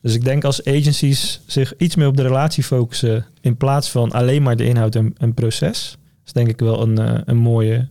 [0.01, 4.13] Dus ik denk als agencies zich iets meer op de relatie focussen, in plaats van
[4.13, 7.89] alleen maar de inhoud en, en proces, is denk ik wel een, eh, een mooie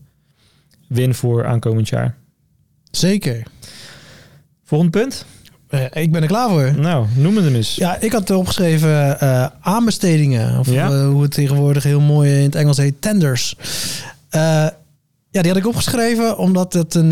[0.88, 2.18] win voor aankomend jaar.
[2.92, 3.44] Zeker.
[4.64, 5.26] Volgend punt?
[5.74, 6.74] Eh, ik ben er klaar voor.
[6.80, 7.76] Nou, noem het hem eens.
[7.76, 10.60] Ja, ik had opgeschreven eh, aanbestedingen.
[10.60, 10.90] Of Ja.
[10.92, 13.56] eh, hoe het tegenwoordig heel mooi in het Engels heet, tenders.
[14.30, 17.12] Ja, die had ik opgeschreven omdat het een,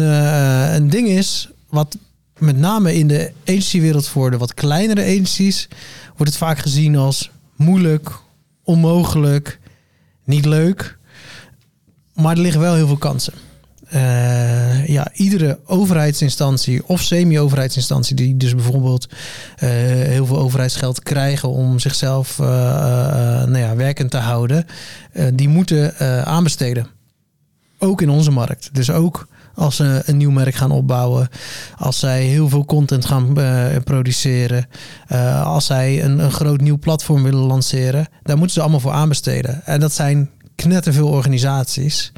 [0.75, 1.97] een ding is wat
[2.37, 5.67] met name in de agencywereld voor de wat kleinere agencies
[6.07, 8.11] wordt het vaak gezien als moeilijk,
[8.63, 9.59] onmogelijk,
[10.25, 10.97] niet leuk.
[12.13, 13.33] Maar er liggen wel heel veel kansen.
[13.91, 19.07] Eh, ja, iedere overheidsinstantie of semi-overheidsinstantie die dus bijvoorbeeld
[19.55, 22.45] eh, heel veel overheidsgeld krijgen om zichzelf eh,
[23.45, 24.65] nou ja, werkend te houden,
[25.33, 26.87] die moeten aanbesteden.
[27.79, 28.69] Ook in onze markt.
[28.73, 31.29] Dus ook als ze een nieuw merk gaan opbouwen,
[31.77, 33.33] als zij heel veel content gaan
[33.83, 34.65] produceren,
[35.43, 39.65] als zij een, een groot nieuw platform willen lanceren, daar moeten ze allemaal voor aanbesteden.
[39.65, 40.29] En dat zijn
[40.61, 42.11] knetterveel organisaties.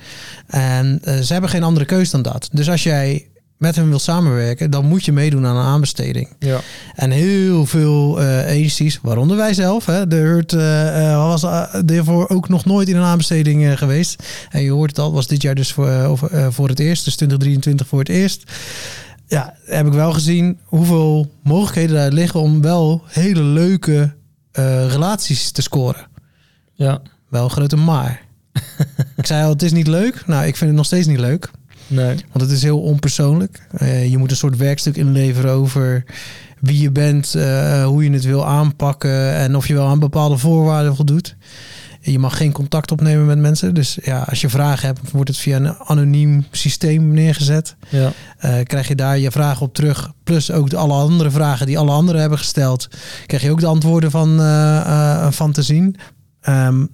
[0.48, 2.50] En eh, ze hebben geen andere keus dan dat.
[2.52, 3.28] Dus als jij
[3.58, 6.30] met hen wil samenwerken, dan moet je meedoen aan een aanbesteding.
[6.40, 6.60] Ja.
[6.96, 12.30] En heel veel eh agencies, waaronder wij zelf, hè, de Hurt eh, was uh, daarvoor
[12.30, 14.24] ook nog nooit in een aanbesteding geweest.
[14.50, 17.06] En je hoort het al, was dit jaar dus voor, over, eh, voor het eerst,
[17.06, 18.52] dus 2023 voor het eerst.
[19.28, 24.14] Ja, heb ik wel gezien hoeveel mogelijkheden daar liggen om wel hele leuke
[24.88, 26.08] relaties te scoren.
[26.74, 27.02] Ja.
[27.34, 28.23] Wel een grote maar.
[29.18, 30.24] ik zei al, het is niet leuk.
[30.26, 31.52] Nou, ik vind het nog steeds niet leuk.
[31.88, 32.16] Nee.
[32.32, 33.68] Want het is heel onpersoonlijk.
[33.72, 36.04] Eh, je moet een soort werkstuk inleveren over
[36.60, 40.38] wie je bent, eh, hoe je het wil aanpakken en of je wel aan bepaalde
[40.38, 41.36] voorwaarden voldoet.
[42.02, 43.74] Je mag geen contact opnemen met mensen.
[43.74, 47.76] Dus ja, als je vragen hebt, wordt het via een anoniem systeem neergezet.
[47.90, 48.12] Ja.
[48.38, 50.12] Eh, krijg je daar je vragen op terug.
[50.24, 52.88] Plus ook de alle andere vragen die alle anderen hebben gesteld.
[53.26, 54.38] Krijg je ook de antwoorden van,
[55.34, 55.96] van te zien.
[56.44, 56.86] Ehm,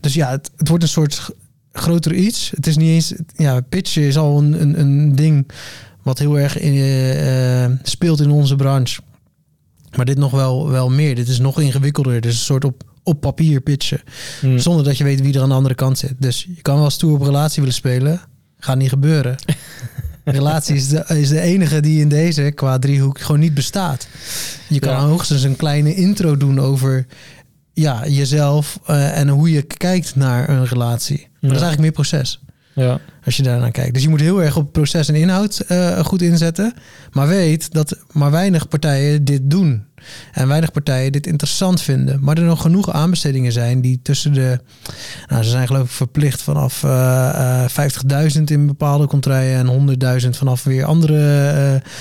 [0.00, 1.30] dus ja, het, het wordt een soort
[1.72, 2.52] groter iets.
[2.54, 3.14] Het is niet eens...
[3.34, 5.50] Ja, pitchen is al een, een, een ding
[6.02, 9.00] wat heel erg in, eh, eh, speelt in onze branche.
[9.96, 11.14] Maar dit nog wel, wel meer.
[11.14, 12.24] Dit is nog ingewikkelder.
[12.26, 14.00] Is een soort op, op papier pitchen.
[14.40, 14.58] Hm.
[14.58, 16.14] Zonder dat je weet wie er aan de andere kant zit.
[16.18, 18.20] Dus je kan wel stoer op relatie willen spelen.
[18.58, 19.36] Gaat niet gebeuren.
[20.24, 24.08] relatie is de, is de enige die in deze qua driehoek gewoon niet bestaat.
[24.68, 25.00] Je kan Ja.
[25.00, 27.06] hoogstens een kleine intro doen over
[27.72, 31.18] ja, jezelf eh, en hoe je kijkt naar een relatie.
[31.18, 32.40] Maar dat is eigenlijk meer proces.
[32.74, 32.98] Ja.
[33.24, 33.94] Als je daarnaar kijkt.
[33.94, 36.74] Dus je moet heel erg op proces en inhoud eh, goed inzetten.
[37.12, 39.84] Maar weet dat maar weinig partijen dit doen.
[40.32, 42.18] En weinig partijen dit interessant vinden.
[42.20, 44.60] Maar er nog genoeg aanbestedingen zijn die tussen de...
[45.28, 47.70] Nou, ze zijn geloof ik verplicht vanaf eh, eh,
[48.36, 49.68] 50.000 in bepaalde contraien...
[49.68, 51.48] en 100.000 vanaf weer andere...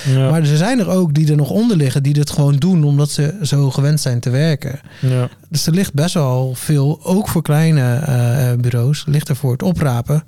[0.06, 0.30] eh, Ja.
[0.30, 2.04] Maar er zijn er ook die er nog onder liggen...
[2.04, 4.80] die dit gewoon doen omdat ze zo gewend zijn te werken.
[5.00, 5.30] ja.
[5.50, 9.64] Dus er ligt best wel veel, ook voor kleine eh, bureaus, ligt er voor het
[9.64, 10.24] oprapen.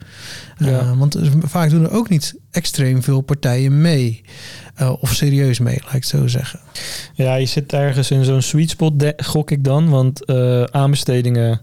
[0.57, 0.95] Eh, Ja.
[0.95, 4.21] want vaak doen er ook niet extreem veel partijen mee.
[4.75, 6.59] Eh, of serieus mee, laat ik het zo zeggen.
[7.13, 9.89] Ja, je zit ergens in zo'n sweet spot, gok ik dan.
[9.89, 10.25] Want
[10.71, 11.61] aanbestedingen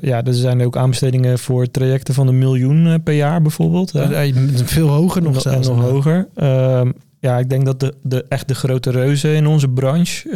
[0.00, 3.92] ja, er zijn ook aanbestedingen voor trajecten van een miljoen per jaar bijvoorbeeld.
[4.64, 5.68] veel hoger nog en zelfs.
[5.68, 6.28] nog hoger.
[6.34, 10.28] Ehm, ja, ik denk dat de, de, echt de grote reuzen in onze branche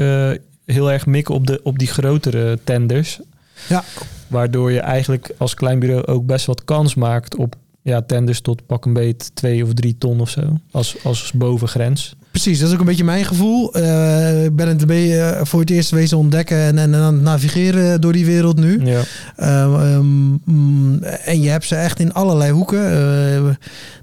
[0.73, 3.21] heel erg mikken op, de, op die grotere tenders.
[3.69, 3.85] Ja.
[4.27, 8.67] Waardoor je eigenlijk als klein bureau ook best wat kans maakt op ja, tenders tot
[8.67, 10.57] pak een beet twee of drie ton of zo.
[10.71, 12.17] Als, als bovengrens.
[12.39, 13.75] Precies, dat is ook een beetje mijn gevoel.
[13.75, 17.23] Eh, ik ben het beetje eh, voor het eerst wezen ontdekken en, en aan het
[17.23, 18.85] navigeren door die wereld nu.
[18.85, 19.03] Ja,
[19.37, 22.93] Uh, um, mm, en je hebt ze echt in allerlei hoeken.
[22.93, 23.41] Uh,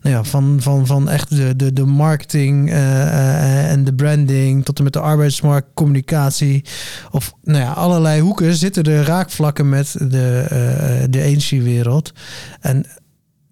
[0.01, 4.65] nou ja, van, van, van echt de, de, de marketing uh, uh, en de branding
[4.65, 6.63] tot en met de arbeidsmarkt, communicatie.
[7.11, 12.13] Of nou ja, allerlei hoeken zitten er raakvlakken met de, uh, de agency-wereld.
[12.61, 12.85] En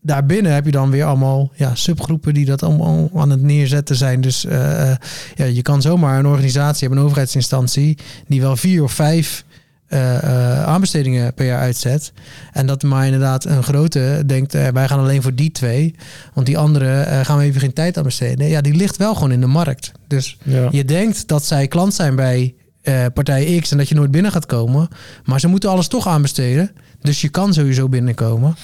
[0.03, 4.21] daarbinnen heb je dan weer allemaal ja, subgroepen die dat allemaal aan het neerzetten zijn.
[4.21, 4.51] Dus uh,
[5.35, 9.45] ja, je kan zomaar een organisatie hebben, een overheidsinstantie, die wel vier of vijf
[9.89, 12.13] uh, uh, aanbestedingen per jaar uitzet.
[12.51, 15.95] En dat maar inderdaad een grote denkt, uh, wij gaan alleen voor die twee.
[16.33, 18.47] Want die andere gaan we even geen tijd aan besteden.
[18.47, 19.91] Ja, die ligt wel gewoon in de markt.
[20.07, 20.67] Dus ja.
[20.71, 22.55] je denkt dat zij klant zijn bij
[23.13, 24.87] partij X en dat je nooit binnen gaat komen.
[25.25, 26.71] Maar ze moeten alles toch aanbesteden.
[27.03, 28.55] Dus je kan sowieso binnenkomen.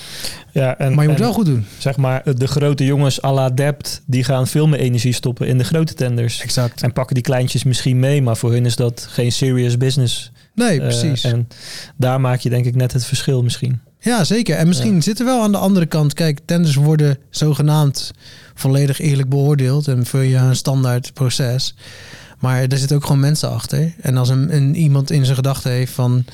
[0.52, 1.66] Ja, en, maar je moet en, wel goed doen.
[1.78, 5.58] Zeg maar, de grote jongens à la Dept, die gaan veel meer energie stoppen in
[5.58, 6.42] de grote tenders.
[6.42, 6.84] Exact.
[6.84, 10.32] En pakken die kleintjes misschien mee, maar voor hun is dat geen serious business.
[10.56, 11.26] Nee, precies.
[11.26, 11.48] Uh, en
[11.98, 13.82] daar maak je denk ik net het verschil misschien.
[14.00, 14.56] Ja, zeker.
[14.56, 15.02] En misschien ja.
[15.02, 16.14] zit er wel aan de andere kant.
[16.14, 18.12] Kijk, tenders worden zogenaamd
[18.54, 19.88] volledig eerlijk beoordeeld.
[19.88, 21.76] En vul je een standaard proces.
[22.40, 23.94] Maar er zitten ook gewoon mensen achter.
[24.02, 26.26] En als een, een iemand in zijn gedachten heeft van...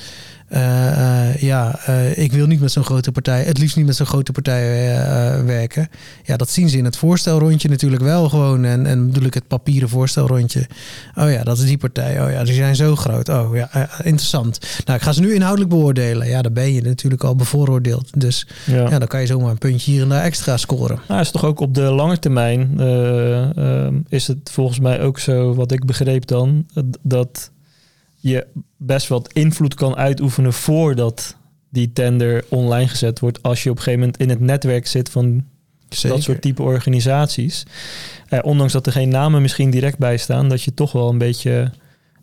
[0.48, 3.96] Uh, uh, ja, uh, ik wil niet met zo'n grote partij, het liefst niet met
[3.96, 4.64] zo'n grote partij
[5.44, 5.88] werken.
[6.24, 8.64] Ja, dat zien ze in het voorstelrondje natuurlijk wel gewoon.
[8.64, 10.66] En, en bedoel ik het papieren voorstelrondje.
[11.14, 12.22] Oh ja, dat is die partij.
[12.22, 13.28] Oh ja, die zijn zo groot.
[13.28, 14.58] Oh ja, interessant.
[14.84, 16.28] Nou, ik ga ze nu inhoudelijk beoordelen.
[16.28, 18.20] Ja, dan ben je natuurlijk al bevooroordeeld.
[18.20, 18.88] Dus ja.
[18.88, 21.00] ja dan kan je zomaar een puntje hier en daar extra scoren.
[21.08, 25.54] Nou, is toch ook op de lange termijn uh, is het volgens mij ook zo,
[25.54, 26.66] wat ik begreep dan,
[27.02, 27.50] dat
[28.16, 31.36] je best wat invloed kan uitoefenen voordat
[31.70, 33.42] die tender online gezet wordt.
[33.42, 35.44] Als je op een gegeven moment in het netwerk zit van
[35.88, 36.16] Zeker.
[36.16, 37.62] dat soort type organisaties.
[38.28, 41.18] Eh, ondanks dat er geen namen misschien direct bij staan, dat je toch wel een
[41.18, 41.72] beetje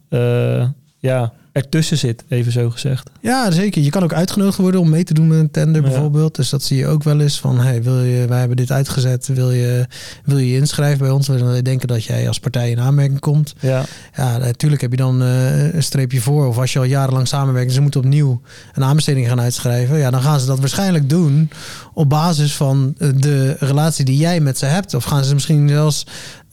[0.09, 0.69] uh,
[1.03, 3.09] ja, ertussen zit, even zo gezegd.
[3.21, 3.81] Ja, zeker.
[3.81, 5.87] Je kan ook uitgenodigd worden om mee te doen met een tender ja.
[5.87, 6.35] bijvoorbeeld.
[6.35, 9.27] Dus dat zie je ook wel eens van, hey, wil je, wij hebben dit uitgezet,
[9.27, 9.87] wil je
[10.23, 11.27] wil je inschrijven bij ons?
[11.27, 13.53] We denken dat jij als partij in aanmerking komt.
[13.59, 13.83] Ja,
[14.15, 16.47] ja natuurlijk heb je dan uh, een streepje voor.
[16.47, 18.41] Of als je al jarenlang samenwerkt en ze moeten opnieuw
[18.73, 19.97] een aanbesteding gaan uitschrijven.
[19.97, 21.49] Ja, dan gaan ze dat waarschijnlijk doen
[21.93, 24.93] op basis van de relatie die jij met ze hebt.
[24.93, 26.05] Of gaan ze misschien zelfs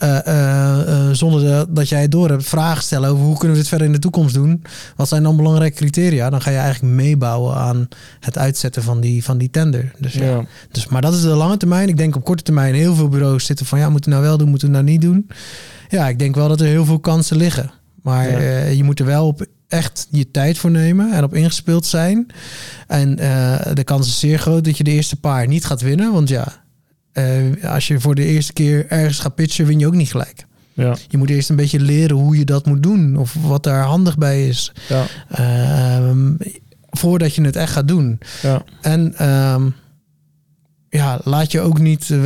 [0.02, 3.50] uh, uh, uh, zonder de, dat jij het door hebt, vragen stellen over hoe kunnen
[3.56, 4.62] we dit verder in de toekomst doen.
[4.96, 6.30] Wat zijn dan belangrijke criteria?
[6.30, 7.88] Dan ga je eigenlijk meebouwen aan
[8.20, 9.92] het uitzetten van die, van die tender.
[9.98, 10.24] Dus, ja.
[10.24, 10.44] Ja.
[10.70, 11.88] dus, maar dat is de lange termijn.
[11.88, 14.38] Ik denk op korte termijn heel veel bureaus zitten van ja, moeten we nou wel
[14.38, 15.28] doen, moeten we nou niet doen.
[15.88, 17.70] Ja, ik denk wel dat er heel veel kansen liggen.
[18.02, 18.66] Maar Ja.
[18.66, 22.26] je moet er wel op echt je tijd voor nemen en op ingespeeld zijn.
[22.86, 26.12] En eh, de kans is zeer groot dat je de eerste paar niet gaat winnen.
[26.12, 26.62] Want ja,
[27.12, 30.46] uh, als je voor de eerste keer ergens gaat pitchen, win je ook niet gelijk.
[30.73, 30.96] Ja.
[31.09, 33.16] Je moet eerst een beetje leren hoe je dat moet doen.
[33.16, 34.73] Of wat daar handig bij is.
[34.88, 35.07] Ja.
[35.40, 36.11] Uh,
[36.90, 38.20] voordat je het echt gaat doen.
[38.42, 38.64] Ja.
[38.81, 39.75] En um,
[40.88, 42.25] ja, laat je ook niet uh,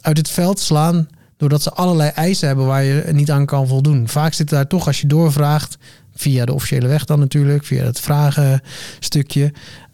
[0.00, 1.08] uit het veld slaan.
[1.36, 4.08] Doordat ze allerlei eisen hebben waar je niet aan kan voldoen.
[4.08, 5.76] Vaak zit daar toch, als je doorvraagt,
[6.14, 9.52] via de officiële weg dan natuurlijk, via het vragenstukje,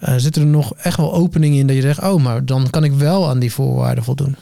[0.08, 2.84] uh, zitten er nog echt wel openingen in dat je zegt, oh, maar dan kan
[2.84, 4.36] ik wel aan die voorwaarden voldoen.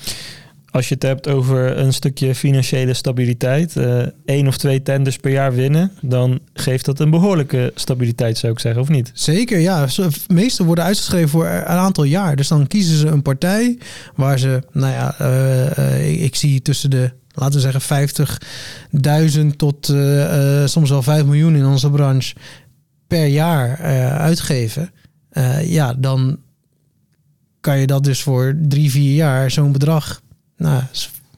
[0.70, 5.30] Als je het hebt over een stukje financiële stabiliteit, uh, één of twee tenders per
[5.30, 9.10] jaar winnen, dan geeft dat een behoorlijke stabiliteit, zou ik zeggen, of niet?
[9.14, 9.86] Zeker, ja.
[9.86, 12.36] De meeste worden uitgeschreven voor een aantal jaar.
[12.36, 13.78] Dus dan kiezen ze een partij
[14.14, 19.88] waar ze, nou ja, uh, ik, ik zie tussen de laten we zeggen 50.000 tot
[19.88, 22.34] uh, uh, soms wel 5 miljoen in onze branche
[23.06, 24.90] per jaar uh, uitgeven.
[25.62, 26.38] ja, dan
[27.60, 30.22] kan je dat dus voor drie, vier jaar zo'n bedrag,
[30.56, 30.82] nou,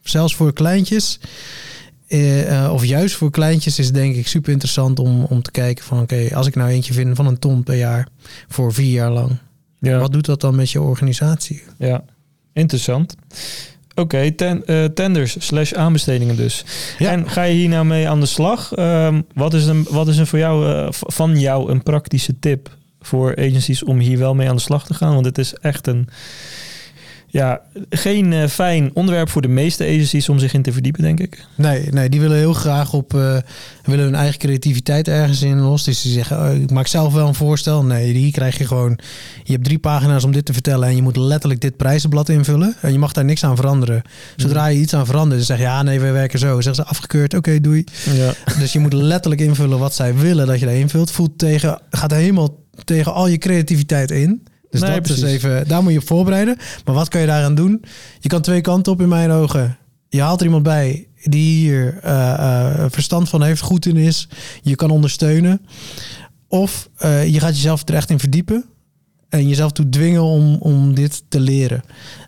[0.02, 1.20] zelfs voor kleintjes.
[2.70, 6.14] of juist voor kleintjes is denk ik super interessant om, om te kijken van oké,
[6.14, 8.08] okay, als ik nou eentje vind van een ton per jaar
[8.48, 9.38] voor vier jaar lang.
[9.80, 9.98] Ja.
[9.98, 11.62] Wat doet dat dan met je organisatie?
[11.78, 12.04] Ja,
[12.52, 13.14] interessant.
[13.90, 16.64] Oké, okay, ten, uh, tenders slash aanbestedingen dus.
[16.98, 17.10] Ja.
[17.10, 18.78] En ga je hier nou mee aan de slag?
[18.78, 22.76] Um, wat is een, wat is een voor jou, uh, van jou een praktische tip
[23.00, 25.14] voor agencies om hier wel mee aan de slag te gaan?
[25.14, 26.08] Want het is echt een,
[27.32, 31.20] Ja, geen eh, fijn onderwerp voor de meeste agencies om zich in te verdiepen, denk
[31.20, 31.44] ik.
[31.54, 33.36] Nee, nee die willen heel graag op eh,
[33.84, 35.84] willen hun eigen creativiteit ergens in los.
[35.84, 37.84] Dus die zeggen, oh, ik maak zelf wel een voorstel.
[37.84, 38.98] Nee, hier krijg je gewoon,
[39.44, 42.76] je hebt drie pagina's om dit te vertellen en je moet letterlijk dit prijzenblad invullen.
[42.80, 44.02] En je mag daar niks aan veranderen.
[44.36, 46.60] Zodra je iets aan verandert, dan zeg je, ja nee, we werken zo.
[46.60, 47.84] Zeggen ze afgekeurd, oké, doei.
[48.12, 48.32] Ja.
[48.58, 51.10] Dus je moet letterlijk invullen wat zij willen dat je daar invult.
[51.10, 54.42] Voelt tegen, gaat helemaal tegen al je creativiteit in.
[54.70, 55.22] Dus Nee, dat precies.
[55.22, 56.56] is even, daar moet je op voorbereiden.
[56.84, 57.84] Maar wat kan je daaraan doen?
[58.18, 59.78] Je kan twee kanten op in mijn ogen.
[60.08, 64.28] Je haalt er iemand bij die hier eh, eh, verstand van heeft, goed in is.
[64.62, 65.60] Je kan ondersteunen.
[66.48, 68.64] Of eh, je gaat jezelf er echt in verdiepen.
[69.28, 71.82] En jezelf toe dwingen om, om dit te leren.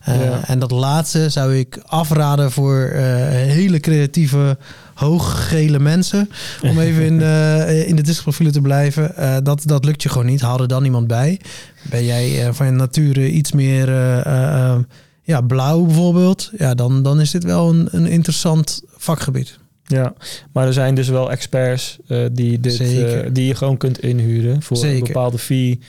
[0.05, 0.41] Ja.
[0.47, 2.91] En dat laatste zou ik afraden voor
[3.31, 4.59] hele creatieve,
[4.95, 6.31] hooggele mensen.
[6.63, 9.15] Om even in, de in de te blijven.
[9.45, 10.41] Dat, dat lukt je gewoon niet.
[10.41, 11.41] Haal er dan iemand bij.
[11.91, 14.79] Ben jij eh, van nature iets meer eh, eh, eh,
[15.23, 16.51] ja, blauw bijvoorbeeld.
[16.57, 19.59] Ja, dan, dan is dit wel een, een interessant vakgebied.
[19.87, 20.15] Ja,
[20.53, 24.63] maar er zijn dus wel experts eh, die, dit, eh, die je gewoon kunt inhuren.
[24.63, 25.81] Voor een bepaalde fee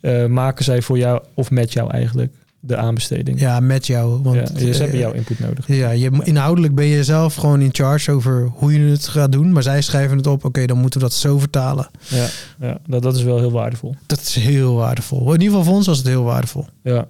[0.00, 2.34] eh, maken zij voor jou, of met jou eigenlijk,
[2.66, 3.40] de aanbesteding.
[3.40, 4.22] Ja, met jou.
[4.22, 5.66] Want, Ja, ze eh, hebben jouw input nodig.
[5.66, 9.52] Ja, je, inhoudelijk ben je zelf gewoon in charge over hoe je het gaat doen.
[9.52, 10.44] Maar zij schrijven het op.
[10.44, 11.88] Oké, dan moeten we dat zo vertalen.
[12.08, 12.26] Ja,
[12.60, 13.94] ja dat, dat is wel heel waardevol.
[14.06, 15.26] Dat is heel waardevol.
[15.26, 16.66] In ieder geval voor ons was het heel waardevol.
[16.82, 17.06] Ja.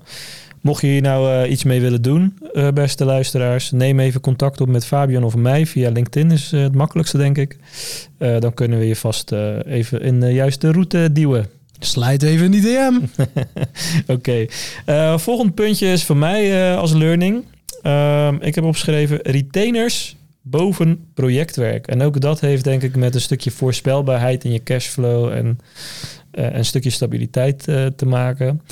[0.61, 4.61] Mocht je hier nou eh, iets mee willen doen, eh, beste luisteraars, neem even contact
[4.61, 5.67] op met Fabian of mij.
[5.67, 7.57] Via LinkedIn is het makkelijkste, denk ik.
[8.19, 9.33] Dan kunnen we je vast
[9.67, 11.47] even in de juiste route duwen.
[11.79, 12.95] Slijt even in die DM.
[14.15, 14.47] Oké.
[14.85, 17.45] Eh, volgend puntje is voor mij eh, als learning.
[17.83, 21.87] Ehm, ik heb opgeschreven retainers boven projectwerk.
[21.87, 25.59] En ook dat heeft denk ik met een stukje voorspelbaarheid in je cashflow en
[26.31, 27.63] eh, een stukje stabiliteit
[27.97, 28.63] te maken.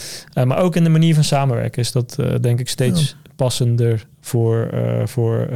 [0.44, 4.70] Maar ook in de manier van samenwerken is dat denk ik steeds passender voor,
[5.04, 5.48] voor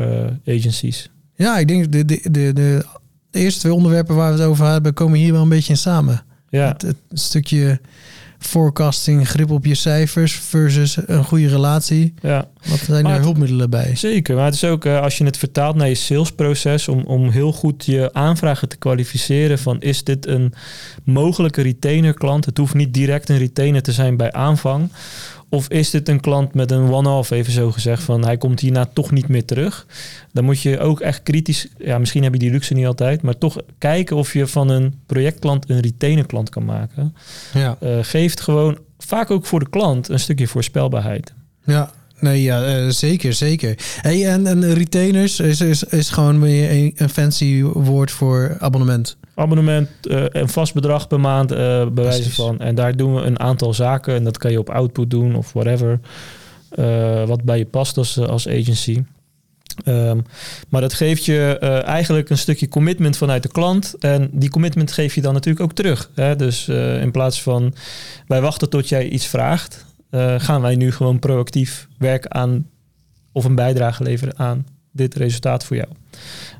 [0.46, 1.10] agencies.
[1.34, 2.84] Ja, ik denk de, de, de, de
[3.30, 6.26] eerste twee onderwerpen waar we het over hebben, komen hier wel een beetje in samen.
[6.50, 7.80] Ja, Het, het stukje
[8.38, 12.14] forecasting, grip op je cijfers versus een goede relatie.
[12.22, 12.48] ja.
[12.68, 13.96] Wat zijn het- hulpmiddelen bij?
[13.96, 17.28] Zeker, maar het is ook eh, als je het vertaalt naar je salesproces om, om
[17.30, 20.54] heel goed je aanvragen te kwalificeren van is dit een
[21.04, 22.44] mogelijke retainer klant?
[22.44, 24.90] Het hoeft niet direct een retainer te zijn bij aanvang.
[25.50, 28.86] Of is dit een klant met een one-off, even zo gezegd, van hij komt hierna
[28.92, 29.86] toch niet meer terug?
[30.32, 33.38] Dan moet je ook echt kritisch, ja, misschien heb je die luxe niet altijd, maar
[33.38, 37.14] toch kijken of je van een projectklant een retainer klant kan maken.
[37.54, 41.32] Ja, Eh, geeft gewoon vaak ook voor de klant een stukje voorspelbaarheid.
[41.64, 41.90] ja.
[42.20, 43.74] Nee, ja, eh, zeker, zeker.
[44.00, 49.16] Hey, en, en retainers is, is, is gewoon weer een, een fancy woord voor abonnement.
[49.34, 52.34] abonnement, eh, een vast bedrag per maand, eh bij wijze Precies.
[52.34, 52.60] van.
[52.60, 54.14] En daar doen we een aantal zaken.
[54.14, 56.00] En dat kan je op output doen of whatever.
[57.26, 59.02] wat bij je past als, als agency.
[59.84, 60.18] Ehm,
[60.68, 63.94] maar dat geeft je eigenlijk een stukje commitment vanuit de klant.
[63.98, 66.10] En die commitment geef je dan natuurlijk ook terug.
[66.14, 66.36] Hè?
[66.36, 66.68] Dus
[67.00, 67.74] in plaats van
[68.26, 69.86] wij wachten tot jij iets vraagt,
[70.36, 72.66] gaan wij nu gewoon proactief werken aan
[73.32, 75.88] of een bijdrage leveren aan dit resultaat voor jou.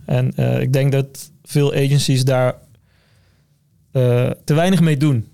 [0.05, 2.55] En eh, ik denk dat veel agencies daar
[3.91, 5.29] eh, te weinig mee doen.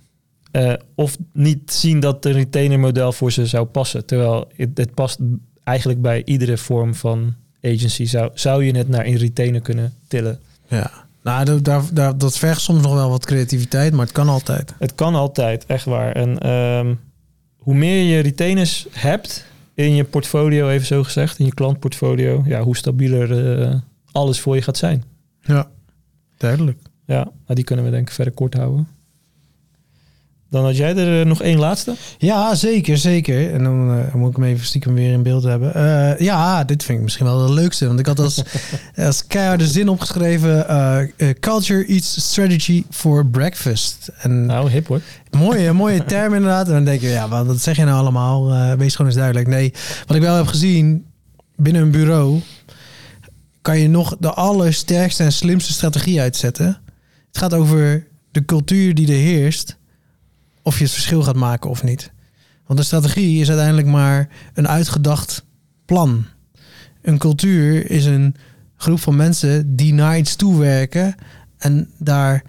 [0.50, 4.06] Eh, of niet zien dat een retainer model voor ze zou passen.
[4.06, 5.18] Terwijl het, het past
[5.64, 8.04] eigenlijk bij iedere vorm van agency.
[8.04, 10.40] Zou, zou je het naar een retainer kunnen tillen?
[10.68, 10.90] Ja.
[11.22, 14.74] Nou, dat, daar, daar, dat vergt soms nog wel wat creativiteit, maar het kan altijd.
[14.78, 16.12] Het kan altijd, echt waar.
[16.12, 16.94] En ehm,
[17.64, 22.62] hoe meer je retainers hebt in je portfolio, even zo gezegd, in je klantportfolio, ja,
[22.62, 23.74] hoe stabieler eh,
[24.12, 25.04] alles voor je gaat zijn.
[25.40, 25.70] Ja,
[26.36, 26.78] duidelijk.
[27.06, 28.88] Ja, die kunnen we denk ik verder kort houden.
[30.54, 31.94] Dan had jij er eh, nog één laatste.
[32.18, 33.52] Ja, zeker, zeker.
[33.52, 35.74] En dan eh, moet ik hem even stiekem weer in beeld hebben.
[35.74, 37.86] Eh, ja, dit vind ik misschien wel de leukste.
[37.86, 38.42] Want ik had als,
[38.96, 40.66] als keiharde zin opgeschreven...
[41.40, 44.10] culture eats strategy for breakfast.
[44.18, 45.00] En Nou, hip hoor.
[45.30, 46.66] mooie, mooie term inderdaad.
[46.66, 48.48] En dan denk je, ja, wat zeg je nou allemaal?
[48.76, 49.48] Wees gewoon eens duidelijk.
[49.48, 49.72] Nee,
[50.06, 51.04] wat ik wel heb gezien
[51.56, 52.40] binnen een bureau...
[53.62, 56.66] kan je nog de allersterkste en slimste strategie uitzetten.
[57.28, 59.76] Het gaat over de cultuur die er heerst...
[60.64, 62.12] of je het verschil gaat maken of niet.
[62.66, 65.44] Want een strategie is uiteindelijk maar een uitgedacht
[65.84, 66.24] plan.
[67.02, 68.34] Een cultuur is een
[68.76, 71.14] groep van mensen die naar iets toewerken...
[71.58, 72.42] en daar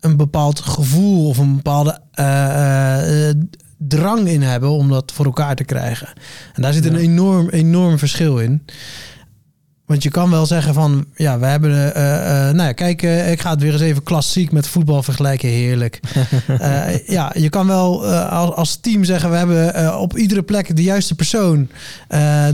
[0.00, 3.36] een bepaald gevoel of een bepaalde eh, eh,
[3.78, 6.08] drang in hebben om dat voor elkaar te krijgen.
[6.54, 6.98] En daar zit een Ja.
[6.98, 8.64] enorm, enorm verschil in.
[9.88, 11.94] Want je kan wel zeggen van, ja, we hebben, uh, uh,
[12.50, 16.00] nou ja, kijk, uh, ik ga het weer eens even klassiek met voetbal vergelijken, heerlijk.
[17.06, 21.14] ja, je kan wel als, als, team zeggen, we hebben op iedere plek de juiste
[21.14, 21.68] persoon.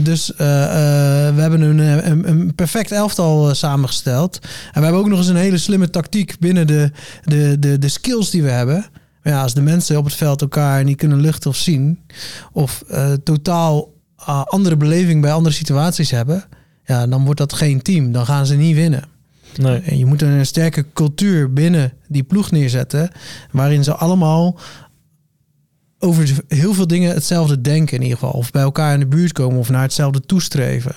[0.01, 4.39] dus we hebben een, een, een, perfect elftal samengesteld.
[4.41, 6.91] En we hebben ook nog eens een hele slimme tactiek binnen de,
[7.23, 8.85] de, de, de skills die we hebben.
[9.23, 11.99] Maar ja, als de mensen op het veld elkaar niet kunnen luchten of zien,
[12.51, 12.83] of
[13.23, 13.93] totaal
[14.45, 16.43] andere beleving bij andere situaties hebben
[16.85, 18.11] ja, dan wordt dat geen team.
[18.11, 19.03] Dan gaan ze niet winnen.
[19.55, 19.79] Nee.
[19.79, 23.09] En je moet een sterke cultuur binnen die ploeg neerzetten,
[23.51, 24.59] waarin ze allemaal
[25.99, 28.33] over heel veel dingen hetzelfde denken in ieder geval.
[28.33, 30.95] Of bij elkaar in de buurt komen of naar hetzelfde toestreven.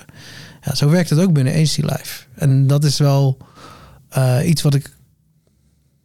[0.61, 2.23] Ja, zo werkt het ook binnen AC Life.
[2.35, 3.37] En dat is wel
[4.17, 4.97] uh, iets wat ik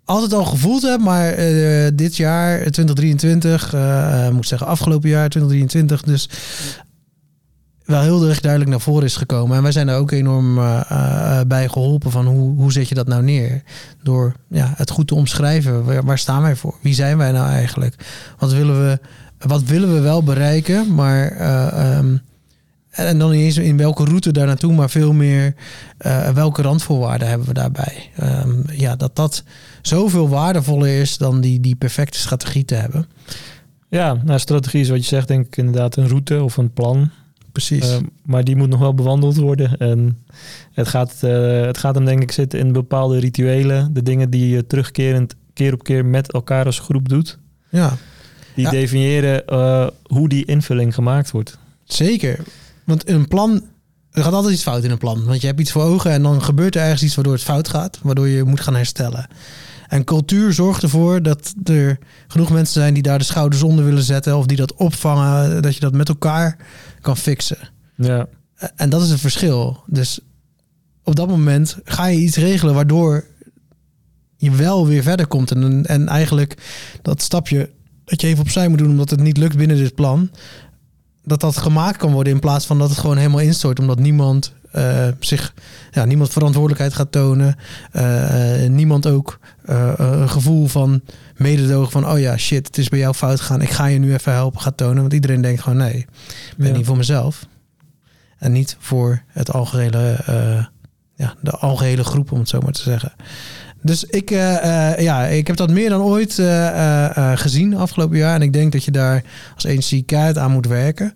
[0.04, 6.02] altijd al gevoeld heb, maar uh, dit jaar, 2023, uh, moet zeggen afgelopen jaar, 2023,
[6.02, 6.28] dus
[7.84, 9.56] wel heel erg duidelijk naar voren is gekomen.
[9.56, 12.94] En wij zijn er ook enorm uh, uh, bij geholpen van hoe, hoe zet je
[12.94, 13.62] dat nou neer?
[14.02, 16.04] Door ja, het goed te omschrijven.
[16.04, 16.74] Waar, staan wij voor?
[16.80, 17.94] Wie zijn wij nou eigenlijk?
[18.38, 18.98] Wat willen we,
[19.38, 20.94] wat willen we wel bereiken?
[20.94, 22.20] Maar uh, um,
[22.90, 25.54] en dan niet eens in welke route daar naartoe, maar veel meer
[26.34, 28.10] welke randvoorwaarden hebben we daarbij.
[28.22, 29.42] Um, ja, dat dat
[29.82, 33.06] zoveel waardevoller is dan die, die perfecte strategie te hebben.
[33.88, 37.10] Ja, nou, strategie is wat je zegt, denk ik inderdaad een route of een plan.
[37.54, 37.90] Precies.
[37.90, 39.78] Uh, maar die moet nog wel bewandeld worden.
[39.78, 40.24] En
[40.72, 43.92] het gaat, uh, het gaat hem denk ik zitten in bepaalde rituelen.
[43.92, 47.38] De dingen die je terugkerend keer op keer met elkaar als groep doet.
[47.68, 47.96] Ja.
[48.54, 48.70] Die ja.
[48.70, 51.58] definiëren uh, hoe die invulling gemaakt wordt.
[51.84, 52.38] Zeker.
[52.84, 53.62] Want een plan...
[54.10, 55.24] Er gaat altijd iets fout in een plan.
[55.24, 57.68] Want je hebt iets voor ogen en dan gebeurt er ergens iets waardoor het fout
[57.68, 57.98] gaat.
[58.02, 59.26] Waardoor je moet gaan herstellen.
[59.88, 64.02] En cultuur zorgt ervoor dat er genoeg mensen zijn die daar de schouders onder willen
[64.02, 64.36] zetten.
[64.36, 65.62] Of die dat opvangen.
[65.62, 66.56] Dat je dat met elkaar
[67.00, 67.58] kan fixen.
[67.96, 68.26] Ja.
[68.76, 69.82] En dat is het verschil.
[69.86, 70.20] Dus
[71.02, 73.24] op dat moment ga je iets regelen waardoor
[74.36, 75.50] je wel weer verder komt.
[75.50, 76.56] En, en eigenlijk
[77.02, 77.70] dat stapje
[78.04, 80.30] dat je even opzij moet doen omdat het niet lukt binnen dit plan.
[81.22, 83.78] Dat dat gemaakt kan worden in plaats van dat het gewoon helemaal instort.
[83.78, 85.54] Omdat niemand uh, zich,
[85.90, 87.56] ja, niemand verantwoordelijkheid gaat tonen.
[87.92, 89.38] Uh, niemand ook
[89.70, 91.00] uh, een gevoel van
[91.36, 93.62] mededogen van, oh ja, shit, het is bij jou fout gegaan.
[93.62, 95.00] Ik ga je nu even helpen gaat tonen.
[95.00, 96.76] Want iedereen denkt gewoon, nee, ik ben ja.
[96.76, 97.46] niet voor mezelf.
[98.38, 100.18] En niet voor het algehele,
[101.14, 103.12] ja, de algehele groep, om het zo maar te zeggen.
[103.82, 104.30] Dus ik,
[104.98, 106.42] ja, ik heb dat meer dan ooit
[107.34, 108.34] gezien afgelopen jaar.
[108.34, 111.14] En ik denk dat je daar als agency keihard aan moet werken.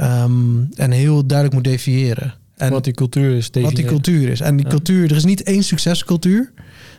[0.00, 2.34] Um, en heel duidelijk moet definiëren.
[2.56, 3.50] En wat die cultuur is.
[3.52, 4.40] Wat die cultuur is.
[4.40, 6.52] En die cultuur, er is niet één succescultuur.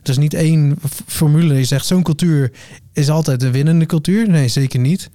[0.10, 0.76] Is niet één
[1.08, 2.52] formule die zegt zo'n cultuur
[2.94, 4.30] is altijd de winnende cultuur.
[4.30, 5.10] Nee, zeker niet.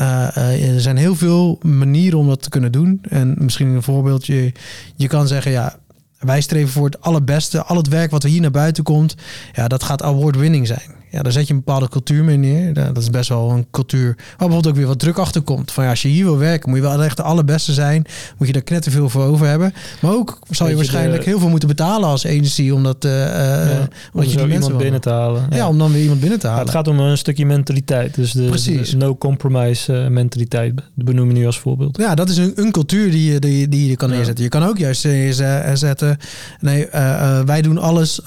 [0.00, 2.98] Uh, uh, er zijn heel veel manieren om dat te kunnen doen.
[3.08, 4.52] En misschien een voorbeeldje.
[4.96, 5.78] Je kan zeggen, ja,
[6.18, 7.62] wij streven voor het allerbeste.
[7.62, 9.14] Al het werk wat er hier naar buiten komt,
[9.52, 10.94] ja, dat gaat award-winning zijn.
[11.10, 12.72] Ja, daar zet je een bepaalde cultuur mee neer.
[12.72, 15.72] Dat is best wel een cultuur waar bijvoorbeeld ook weer wat druk achter komt.
[15.72, 18.04] Van ja, als je hier wil werken, moet je wel echt de allerbeste zijn.
[18.38, 19.74] Moet je daar knetterveel voor over hebben.
[20.00, 21.30] Maar ook zal je waarschijnlijk je de...
[21.30, 22.70] heel veel moeten betalen als agency.
[22.70, 25.46] Omdat, uh, ja, om je iemand binnen te halen.
[25.50, 25.56] Ja.
[25.56, 25.68] ja.
[25.68, 26.64] om dan weer iemand binnen te halen.
[26.64, 28.14] Ja, het gaat om een stukje mentaliteit.
[28.14, 28.90] Dus de, Precies.
[28.90, 31.96] de no compromise uh, mentaliteit benoemen we nu als voorbeeld.
[31.96, 34.44] Ja, dat is een, een cultuur die je, die, die je kan neerzetten.
[34.44, 36.18] Je kan ook juist neerzetten.
[36.60, 38.20] Nee, uh, wij doen alles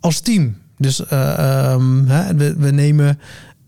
[0.00, 0.56] als team.
[0.80, 3.18] Dus uh, um, hè, we, we, nemen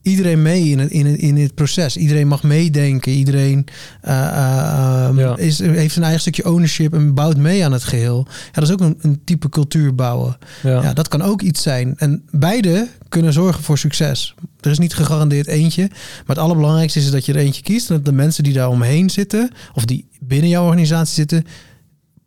[0.02, 1.96] iedereen mee in het, in, het, in het proces.
[1.96, 3.12] Iedereen mag meedenken.
[3.12, 3.66] Iedereen
[4.04, 5.36] uh, uh, ja.
[5.36, 8.26] is, heeft een eigen stukje ownership en bouwt mee aan het geheel.
[8.28, 10.36] Ja, dat is ook een, een type cultuur bouwen.
[10.62, 10.82] Ja.
[10.82, 10.92] ja.
[10.92, 11.94] dat kan ook iets zijn.
[11.96, 14.34] En beide kunnen zorgen voor succes.
[14.60, 15.88] Er is niet gegarandeerd eentje.
[15.90, 17.90] Maar het allerbelangrijkste is dat je er eentje kiest.
[17.90, 21.44] En dat de mensen die daar omheen zitten, of die binnen jouw organisatie zitten,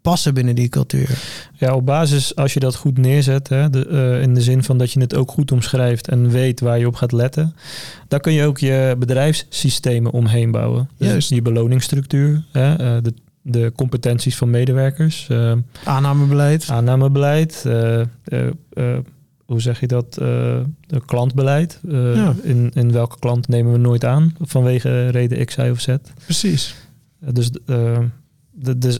[0.05, 1.09] passen binnen die cultuur.
[1.53, 4.77] Ja, op basis als je dat goed neerzet, hè, de, uh, in de zin van
[4.77, 7.55] dat je het ook goed omschrijft en weet waar je op gaat letten,
[8.07, 10.89] dan kun je ook je bedrijfssystemen omheen bouwen.
[10.97, 11.29] Dus Juist.
[11.29, 15.27] je beloningsstructuur, hè, uh, de, de competenties van medewerkers.
[15.31, 15.53] Uh,
[15.83, 16.69] Aannamebeleid.
[16.69, 17.63] Aannamebeleid.
[19.45, 20.13] hoe zeg je dat?
[20.13, 21.79] de klantbeleid.
[21.89, 22.35] Ja.
[22.41, 25.95] in, in welke klant nemen we nooit aan vanwege reden X, Y of Z.
[26.25, 26.75] Precies.
[27.19, 28.99] dus de, dus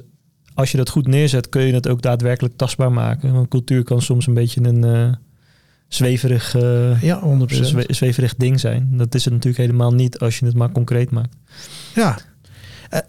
[0.55, 3.33] als je dat goed neerzet, kun je het ook daadwerkelijk tastbaar maken.
[3.33, 5.09] Want cultuur kan soms een beetje een uh,
[5.87, 7.45] zweverig, uh, ja, 100%.
[7.45, 8.89] Zwe zweverig ding zijn.
[8.91, 11.35] Dat is het natuurlijk helemaal niet als je het maar concreet maakt.
[11.95, 12.17] Ja.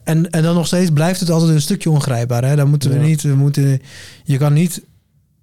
[0.05, 2.45] En, en dan nog steeds blijft het altijd een stukje ongrijpbaar.
[2.45, 2.57] Hè?
[2.57, 3.03] Dan moeten we ja.
[3.03, 3.81] niet, we moeten,
[4.25, 4.83] je kan niet,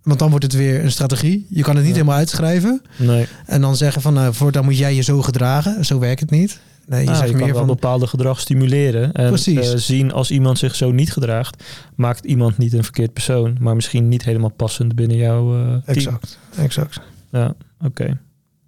[0.01, 1.47] want dan wordt het weer een strategie.
[1.49, 1.99] Je kan het niet ja.
[1.99, 2.81] helemaal uitschrijven.
[2.97, 3.27] Nee.
[3.45, 5.85] En dan zeggen van, uh, voortaan moet jij je zo gedragen.
[5.85, 6.59] Zo werkt het niet.
[6.86, 7.67] Nee, je Nou, zegt je kan meer van...
[7.67, 9.13] bepaalde gedrag stimuleren.
[9.13, 11.63] En eh, zien als iemand zich zo niet gedraagt,
[11.95, 15.81] maakt iemand niet een verkeerd persoon, maar misschien niet helemaal passend binnen jouw eh, team.
[15.86, 16.99] Exact, exact.
[17.31, 17.55] Ja,
[17.86, 18.17] oké.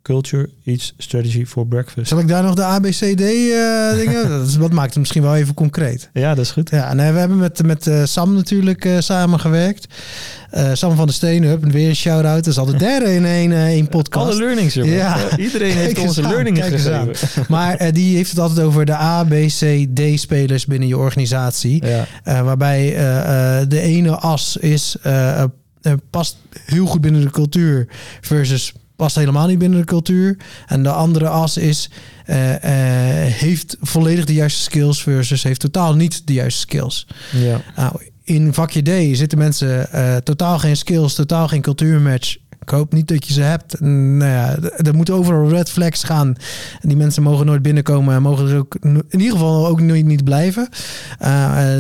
[0.05, 2.07] Culture, eats, strategy for breakfast.
[2.07, 4.29] Zal ik daar nog de ABCD eh dingen?
[4.29, 6.09] dat, is, dat maakt het misschien wel even concreet.
[6.13, 6.69] Ja, dat is goed.
[6.69, 9.87] Ja, nee, we hebben met, met eh, Sam natuurlijk eh, samengewerkt.
[10.73, 12.35] Sam van de Steen, hup, weer een shout-out.
[12.35, 14.25] Dat is al de derde in één, één podcast.
[14.25, 14.93] Alle learnings, jongen.
[14.93, 15.37] Ja.
[15.37, 16.55] Iedereen heeft Kijk onze aan, aan.
[16.55, 17.45] gegeven.
[17.47, 21.85] Maar die heeft het altijd over de A, B, C, D spelers binnen je organisatie.
[21.85, 22.93] Ja, waarbij
[23.67, 24.95] de ene as is,
[26.09, 27.87] past heel goed binnen de cultuur
[28.21, 30.37] versus past helemaal niet binnen de cultuur.
[30.67, 31.89] En de andere as is,
[32.25, 37.07] eh, eh, heeft volledig de juiste skills versus heeft totaal niet de juiste skills.
[37.31, 37.61] ja.
[37.75, 37.91] Nou,
[38.23, 42.37] in vakje D zitten mensen eh, totaal geen skills, totaal geen cultuurmatch.
[42.61, 43.79] Ik hoop niet dat je ze hebt.
[43.79, 46.35] Nou ja, er moeten overal red flags gaan.
[46.81, 50.23] Die mensen mogen nooit binnenkomen en mogen er ook in ieder geval ook nooit niet
[50.23, 50.69] blijven.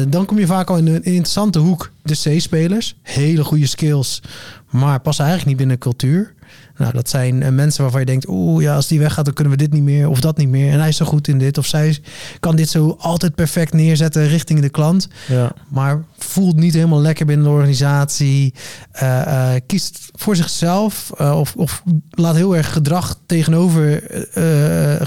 [0.09, 1.91] Dan kom je vaak al in een interessante hoek.
[2.03, 4.21] De C-spelers, hele goede skills,
[4.69, 6.33] maar passen eigenlijk niet binnen de cultuur.
[6.77, 9.53] Nou, dat zijn eh, mensen waarvan je denkt, oeh ja, als die weggaat, dan kunnen
[9.53, 10.71] we dit niet meer of dat niet meer.
[10.71, 11.97] En hij is zo goed in dit of zij
[12.39, 15.51] kan dit zo altijd perfect neerzetten richting de klant ja.
[15.69, 18.53] maar voelt niet helemaal lekker binnen de organisatie.
[18.91, 24.03] eh, kiest voor zichzelf of, of laat heel erg gedrag tegenover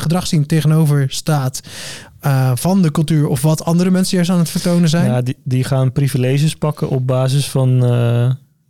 [0.01, 1.61] gedrag zien tegenover staat
[2.55, 5.11] van de cultuur of wat andere mensen juist aan het vertonen zijn.
[5.11, 7.83] ja die, die gaan privileges pakken op basis van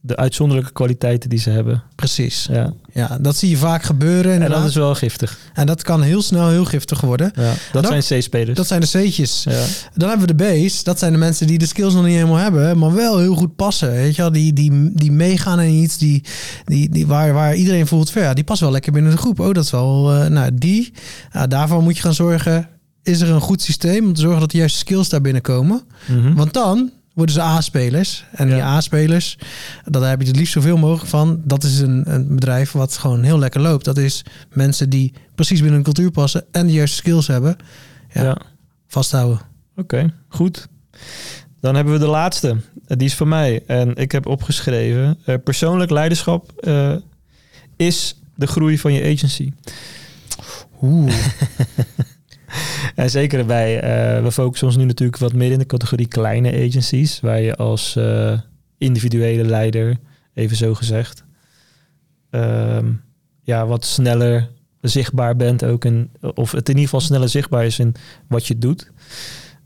[0.01, 1.82] de uitzonderlijke kwaliteiten die ze hebben.
[1.94, 2.46] Precies.
[2.51, 2.72] Ja.
[2.92, 4.24] Ja, dat zie je vaak gebeuren.
[4.26, 4.59] En inderdaad.
[4.61, 5.38] dat is wel giftig.
[5.55, 7.32] en dat kan heel snel heel giftig worden.
[7.34, 7.53] Ja.
[7.72, 8.57] Dat Dan- zijn C-spelers.
[8.57, 9.44] Dat zijn de C'tjes.
[9.44, 9.64] Ja.
[9.94, 10.84] Dan hebben we de B's.
[10.84, 13.57] Dat zijn de mensen die de skills nog niet helemaal hebben, maar wel heel goed
[13.57, 13.90] passen.
[13.90, 14.32] Weet je wel?
[14.32, 16.24] Die, die, die meegaan in iets die,
[16.64, 19.40] die, die, waar, waar iedereen voelt van ja, die past wel lekker binnen de groep.
[19.40, 20.92] Oh, dat is wel, eh, nou, die.
[21.49, 22.68] Daarvoor moet je gaan zorgen.
[23.03, 25.82] Is er een goed systeem om te zorgen dat de juiste skills daar binnenkomen?
[26.07, 26.34] Mhm.
[26.34, 28.24] Want dan worden ze A-spelers.
[28.32, 28.66] En die Ja.
[28.66, 29.38] A-spelers,
[29.84, 31.40] daar heb je het liefst zoveel mogelijk van.
[31.44, 33.84] Dat is een, een bedrijf wat gewoon heel lekker loopt.
[33.84, 37.56] Dat is mensen die precies binnen een cultuur passen en de juiste skills hebben.
[38.12, 38.22] Ja.
[38.22, 38.36] ja.
[38.86, 39.40] Vasthouden.
[39.76, 40.68] Oké, goed.
[41.60, 42.56] Dan hebben we de laatste.
[42.86, 43.62] Die is van mij.
[43.66, 46.94] En ik heb opgeschreven: eh, persoonlijk leiderschap eh,
[47.76, 49.52] is de groei van je agency.
[50.82, 51.12] Oeh.
[52.94, 56.66] En zeker bij, eh, we focussen ons nu natuurlijk wat meer in de categorie kleine
[56.66, 58.38] agencies, waar je als eh,
[58.78, 59.96] individuele leider,
[60.34, 61.24] even zo gezegd,
[62.30, 62.86] ehm,
[63.42, 64.49] ja, wat sneller
[64.80, 65.84] zichtbaar bent ook.
[65.84, 67.94] In, of het in ieder geval sneller zichtbaar is in
[68.28, 68.90] wat je doet.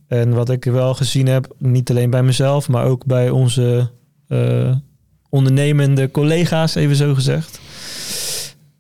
[0.07, 3.91] En wat ik wel gezien heb, niet alleen bij mezelf, maar ook bij onze
[4.29, 4.77] eh,
[5.29, 7.61] ondernemende collega's, even zo gezegd.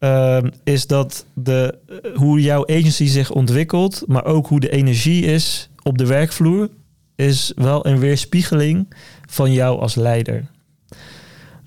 [0.02, 5.24] Ehm, is dat de, eh, hoe jouw agency zich ontwikkelt, maar ook hoe de energie
[5.24, 6.68] is op de werkvloer,
[7.16, 8.94] is wel een weerspiegeling
[9.28, 10.44] van jou als leider.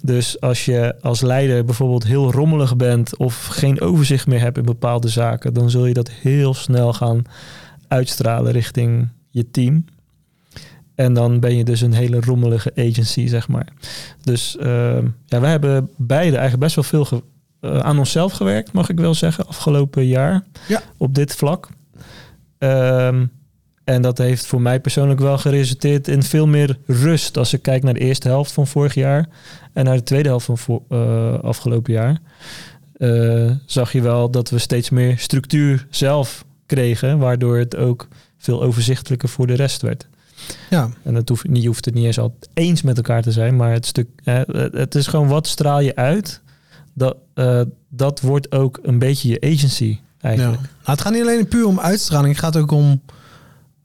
[0.01, 4.65] Dus als je als leider bijvoorbeeld heel rommelig bent of geen overzicht meer hebt in
[4.65, 7.21] bepaalde zaken, dan zul je dat heel snel gaan
[7.87, 9.85] uitstralen richting je team.
[10.95, 13.67] En dan ben je dus een hele rommelige agency, zeg maar.
[14.23, 17.23] Dus ehm, ja, wij hebben beide eigenlijk best wel veel
[17.65, 20.43] eh, aan onszelf gewerkt, mag ik wel zeggen, afgelopen jaar.
[20.67, 20.81] Ja.
[20.97, 21.69] Op dit vlak.
[22.57, 23.25] Ehm,
[23.83, 27.37] en dat heeft voor mij persoonlijk wel geresulteerd in veel meer rust.
[27.37, 29.27] Als ik kijk naar de eerste helft van vorig jaar
[29.73, 32.19] en naar de tweede helft van voor, eh, afgelopen jaar.
[32.95, 38.07] eh, zag je wel dat we steeds meer structuur zelf kregen, waardoor het ook
[38.37, 40.07] veel overzichtelijker voor de rest werd.
[40.69, 43.55] Ja, En dat hoeft, je hoeft het niet eens altijd eens met elkaar te zijn,
[43.55, 44.41] maar het stuk, eh,
[44.71, 46.41] het is gewoon wat straal je uit.
[46.97, 50.27] Dat, eh, dat wordt ook een beetje je agency ja.
[50.29, 50.59] eigenlijk.
[50.61, 52.29] Nou, het gaat niet alleen puur om uitstraling.
[52.29, 53.01] Het gaat ook om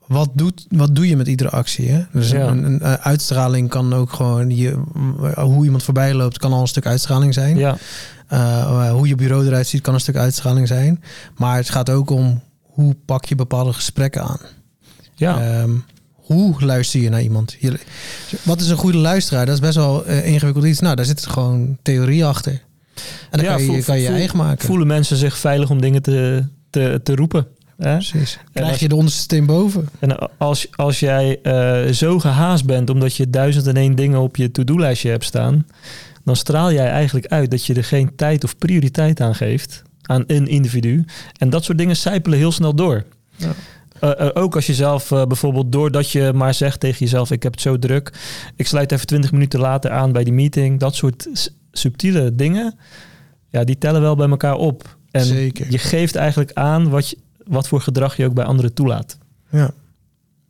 [0.07, 1.89] wat, doet, wat doe je met iedere actie.
[1.89, 2.03] Hè?
[2.13, 2.47] Dus Ja.
[2.47, 4.57] een, een, eh, uitstraling kan ook gewoon...
[4.57, 4.79] Je,
[5.35, 7.57] hoe iemand voorbij loopt kan al een stuk uitstraling zijn.
[7.57, 7.77] Ja,
[8.27, 11.03] Eh, hoe je bureau eruit ziet kan een stuk uitstraling zijn.
[11.37, 14.41] Maar het gaat ook om hoe pak je bepaalde gesprekken aan.
[15.15, 15.41] ja.
[15.41, 15.71] Ehm,
[16.15, 17.57] hoe luister je naar iemand?
[17.61, 17.79] Je,
[18.43, 19.47] wat is een goede luisteraar?
[19.47, 20.81] Dat is best wel eh, ingewikkeld iets.
[20.81, 22.63] Nou, daar zit gewoon theorie achter.
[23.31, 24.67] En dan Ja, kan je voel- kan je, voel- eigen maken.
[24.67, 27.47] voelen mensen zich veilig om dingen te, te, te roepen.
[27.79, 27.93] Hè?
[27.93, 28.39] Precies.
[28.53, 29.89] Krijg als- je de onderste steen boven?
[29.99, 34.37] En als, als jij eh, zo gehaast bent omdat je duizend en één dingen op
[34.37, 35.67] je to-do-lijstje hebt staan,
[36.25, 40.25] dan straal jij eigenlijk uit dat je er geen tijd of prioriteit aan geeft aan
[40.27, 41.05] een individu.
[41.39, 43.05] En dat soort dingen sijpelen heel snel door.
[43.37, 43.53] Ja.
[44.01, 47.53] Eh, eh, ook als je zelf bijvoorbeeld doordat je maar zegt tegen jezelf: Ik heb
[47.53, 48.13] het zo druk,
[48.57, 50.81] ik sluit even 20 minuten later aan bij die meeting.
[50.81, 52.75] Dat soort subtiele dingen,
[53.49, 54.99] ja, die tellen wel bij elkaar op.
[55.11, 55.71] En Zeker.
[55.71, 59.19] je geeft eigenlijk aan wat je, wat voor gedrag je ook bij anderen toelaat.
[59.51, 59.71] Ja.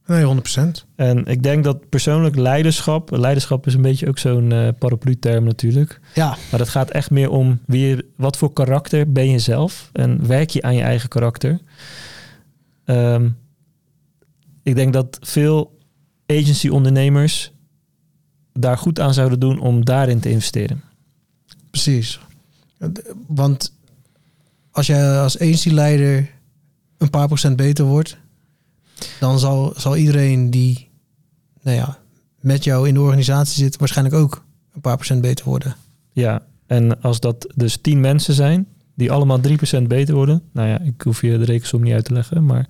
[0.06, 0.84] Nee, 100%.
[0.96, 6.00] En ik denk dat persoonlijk leiderschap, leiderschap is een beetje ook zo'n uh, paraplu-term natuurlijk.
[6.14, 6.36] Ja.
[6.50, 10.50] Maar dat gaat echt meer om wie, wat voor karakter ben je zelf en werk
[10.50, 11.58] je aan je eigen karakter.
[12.84, 13.28] Ehm,
[14.62, 15.78] ik denk dat veel
[16.26, 17.52] agency-ondernemers
[18.52, 20.82] daar goed aan zouden doen om daarin te investeren.
[21.70, 22.20] Precies.
[23.26, 23.72] Want
[24.70, 26.30] als je als agency-leider
[26.98, 28.16] een paar procent beter wordt,
[29.20, 30.88] dan zal, zal iedereen die
[31.62, 31.98] nou ja,
[32.40, 34.44] met jou in de organisatie zit, waarschijnlijk ook
[34.74, 35.76] een paar procent beter worden.
[36.12, 38.66] Ja, en als dat dus tien mensen zijn,
[39.00, 39.40] die allemaal
[39.78, 40.42] 3% beter worden.
[40.52, 42.68] Nou ja, ik hoef je de rekensom niet uit te leggen, maar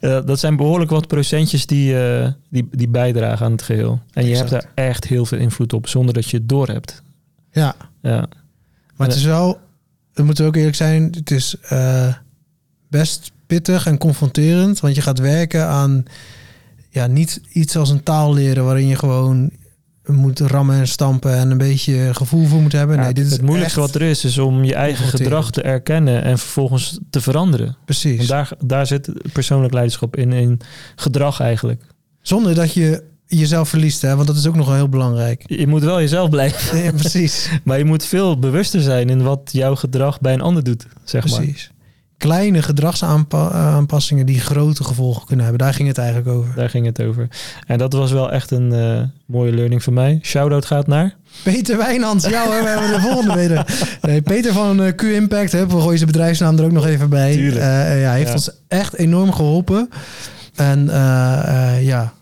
[0.00, 4.00] uh, dat zijn behoorlijk wat procentjes die, uh, die, die bijdragen aan het geheel.
[4.12, 7.02] En je hebt daar echt heel veel invloed op, zonder dat je het door hebt.
[7.50, 7.76] Ja.
[8.02, 8.28] ja.
[8.96, 9.58] Maar het is wel,
[10.14, 12.14] het moet ook eerlijk zijn, het is uh,
[12.88, 16.04] best pittig en confronterend, want je gaat werken aan
[16.90, 19.50] ja, niet iets als een taal leren waarin je gewoon
[20.08, 22.98] moet rammen en stampen en een beetje gevoel voor moet hebben.
[22.98, 26.22] nee, dit is het moeilijkste wat er is, is om je eigen gedrag te erkennen
[26.22, 27.76] en vervolgens te veranderen.
[27.84, 28.16] Precies.
[28.16, 30.60] Want daar, daar zit persoonlijk leiderschap in, in
[30.96, 31.82] gedrag eigenlijk.
[32.22, 34.14] Zonder dat je jezelf verliest, hè?
[34.14, 35.42] want dat is ook nog wel heel belangrijk.
[35.46, 36.78] Je moet wel jezelf blijven.
[36.82, 37.50] Ja, precies.
[37.64, 41.20] maar je moet veel bewuster zijn in wat jouw gedrag bij een ander doet, zeg
[41.20, 41.38] precies.
[41.38, 41.46] maar.
[41.46, 41.76] Precies
[42.18, 45.64] kleine gedragsaanpassingen die grote gevolgen kunnen hebben.
[45.64, 46.54] Daar ging het eigenlijk over.
[46.54, 47.28] Daar ging het over.
[47.66, 50.18] En dat was wel echt een uh, mooie learning voor mij.
[50.22, 51.16] Shoutout gaat naar...
[51.42, 52.26] Peter Wijnands.
[52.26, 53.66] Ja hoor, we hebben de volgende.
[54.02, 55.52] Nee, Peter van uh, Q-Impact.
[55.52, 57.36] We gooien zijn bedrijfsnaam er ook nog even bij.
[57.36, 58.32] Uh, ja, heeft ja.
[58.32, 59.88] ons echt enorm geholpen.
[60.54, 60.86] En
[61.80, 62.12] ja...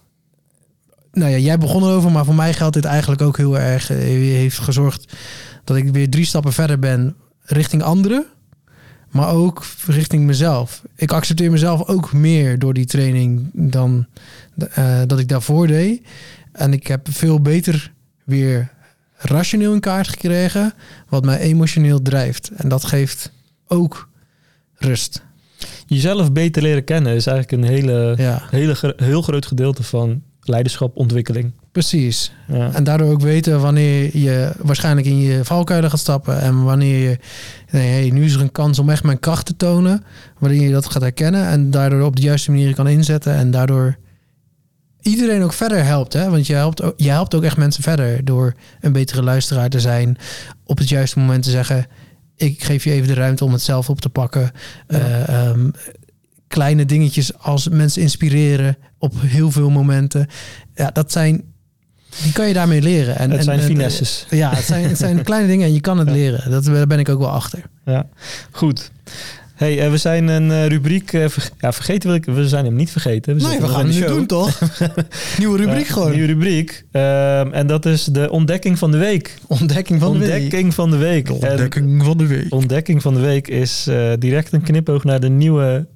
[1.13, 3.89] Nou ja, jij begon erover, maar voor mij geldt dit eigenlijk ook heel erg.
[3.89, 5.13] heeft gezorgd
[5.65, 8.27] dat ik weer drie stappen verder ben richting anderen
[9.17, 10.83] maar ook richting mezelf.
[10.95, 14.07] Ik accepteer mezelf ook meer door die training dan
[14.79, 16.07] uh, dat ik daarvoor deed.
[16.53, 17.93] En ik heb veel beter
[18.25, 18.73] weer
[19.17, 20.73] rationeel in kaart gekregen
[21.09, 22.51] wat mij emotioneel drijft.
[22.51, 23.33] En dat geeft
[23.67, 24.09] ook
[24.75, 25.23] rust.
[25.87, 28.43] Jezelf beter leren kennen is eigenlijk een hele, ja.
[28.51, 31.53] hele heel groot gedeelte van leiderschapontwikkeling.
[31.77, 32.33] Precies.
[32.47, 32.73] Ja.
[32.73, 36.41] En daardoor ook weten wanneer je waarschijnlijk in je valkuilen gaat stappen.
[36.41, 37.19] En wanneer je,
[37.71, 40.05] nee, hey, nu is er een kans om echt mijn kracht te tonen.
[40.39, 43.35] Wanneer je dat gaat herkennen en daardoor op de juiste manier kan inzetten.
[43.35, 43.97] En daardoor
[45.01, 46.13] iedereen ook verder helpt.
[46.13, 46.31] Hè?
[46.31, 49.81] Want je helpt, ook, je helpt ook echt mensen verder door een betere luisteraar te
[49.81, 50.19] zijn.
[50.65, 51.87] Op het juiste moment te zeggen,
[52.37, 54.51] ik geef je even de ruimte om het zelf op te pakken.
[54.89, 55.29] Ja.
[55.29, 55.73] Uh, um,
[56.49, 60.27] kleine dingetjes als mensen inspireren op heel veel momenten.
[60.75, 61.55] Ja, dat zijn
[62.23, 63.19] die kan je daarmee leren.
[63.19, 64.27] En, het zijn finesses.
[64.31, 66.15] Ja, het zijn, het zijn kleine dingen en je kan het ja.
[66.15, 66.51] leren.
[66.51, 67.63] Dat, daar ben ik ook wel achter.
[67.85, 68.07] Ja,
[68.51, 68.91] goed.
[69.55, 72.09] Hey, uh, we zijn een uh, rubriek ver ja, vergeten.
[72.09, 73.37] Wil ik, we zijn hem niet vergeten.
[73.37, 74.61] We nee, we gaan het nu doen, toch?
[75.39, 76.11] Nieuwe rubriek gewoon.
[76.11, 76.85] Nieuwe rubriek.
[76.91, 79.35] Ehm, en dat is de ontdekking van de week.
[79.47, 80.73] Ontdekking van ontdekking de week.
[80.73, 81.31] Van de week.
[81.31, 82.53] ontdekking van de week.
[82.53, 83.89] Ontdekking van de week is
[84.19, 85.87] direct een knipoog naar de nieuwe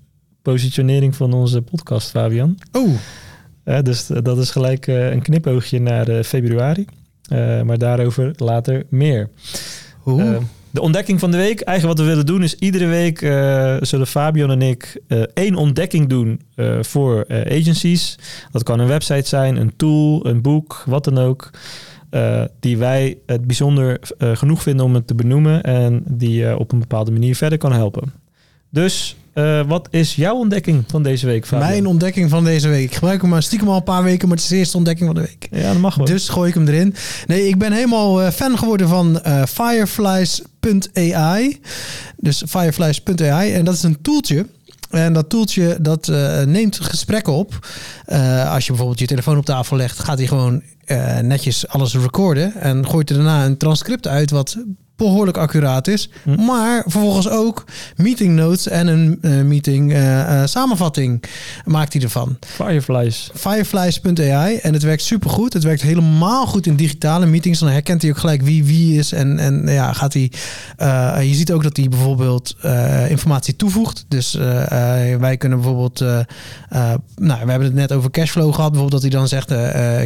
[0.43, 2.59] positionering van onze podcast, Fabian.
[2.73, 2.91] Oh.
[3.65, 6.85] Dus dat is gelijk uh, een knipoogje naar uh, februari.
[7.65, 9.29] maar daarover later meer.
[10.71, 11.61] de ontdekking van de week.
[11.61, 13.19] Eigenlijk wat we willen doen is iedere week
[13.87, 15.03] zullen Fabian en ik
[15.35, 16.41] één ontdekking doen
[16.81, 18.19] voor agencies.
[18.51, 21.51] Dat kan een website zijn, een tool, een boek, wat dan ook.
[22.61, 27.11] die wij het bijzonder genoeg vinden om het te benoemen en die op een bepaalde
[27.11, 28.13] manier verder kan helpen.
[28.71, 31.69] Dus uh, wat is jouw ontdekking van deze week, Fabian?
[31.69, 32.85] Mijn ontdekking van deze week.
[32.85, 35.07] Ik gebruik hem maar stiekem al een paar weken, maar het is de eerste ontdekking
[35.07, 35.49] van de week.
[35.51, 36.07] Ja, dat mag wel.
[36.07, 36.95] Dus gooi ik hem erin.
[37.27, 41.61] Nee, ik ben helemaal uh, fan geworden van uh, fireflies.ai.
[42.17, 43.53] Dus fireflies.ai.
[43.53, 44.47] En dat is een toeltje.
[44.91, 46.13] En dat toeltje dat
[46.47, 47.67] neemt gesprekken op.
[48.47, 50.63] Als je bijvoorbeeld je telefoon op tafel legt, gaat hij gewoon
[51.23, 52.55] netjes alles recorden.
[52.55, 54.57] En gooit er daarna een transcript uit wat
[55.05, 56.09] behoorlijk accuraat is.
[56.23, 56.45] Hm.
[56.45, 57.65] Maar vervolgens ook
[57.97, 61.23] meeting notes en een uh, meeting uh, uh, samenvatting
[61.65, 62.37] maakt hij ervan.
[62.41, 63.31] Fireflies.
[63.35, 65.53] Fireflies.ai en het werkt super goed.
[65.53, 67.59] Het werkt helemaal goed in digitale meetings.
[67.59, 70.31] Dan herkent hij ook gelijk wie wie is en, en ja, gaat hij.
[71.27, 72.57] je ziet ook dat hij bijvoorbeeld
[73.09, 74.05] informatie toevoegt.
[74.09, 74.35] Dus
[75.19, 78.73] wij kunnen bijvoorbeeld, nou, we hebben het net over cashflow gehad.
[78.73, 79.53] Bijvoorbeeld dat hij dan zegt,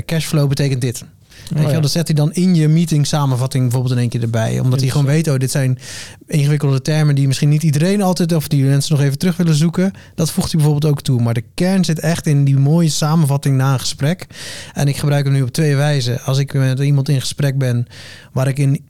[0.04, 1.04] cashflow betekent dit.
[1.48, 4.08] Weet oh, je wel, dat zet hij dan in je meeting samenvatting bijvoorbeeld in één
[4.08, 4.60] keer erbij.
[4.60, 5.78] Omdat hij gewoon weet, oh, dit zijn
[6.26, 9.92] ingewikkelde termen die misschien niet iedereen altijd, of die mensen nog even terug willen zoeken.
[10.14, 11.22] Dat voegt hij bijvoorbeeld ook toe.
[11.22, 14.26] Maar de kern zit echt in die mooie samenvatting na een gesprek.
[14.72, 16.20] En ik gebruik hem nu op twee wijzen.
[16.20, 17.86] Als ik met iemand in gesprek ben
[18.32, 18.84] waar ik in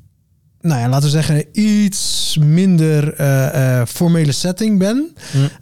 [0.65, 5.15] nou ja, laten we zeggen, iets minder eh, eh, formele setting ben,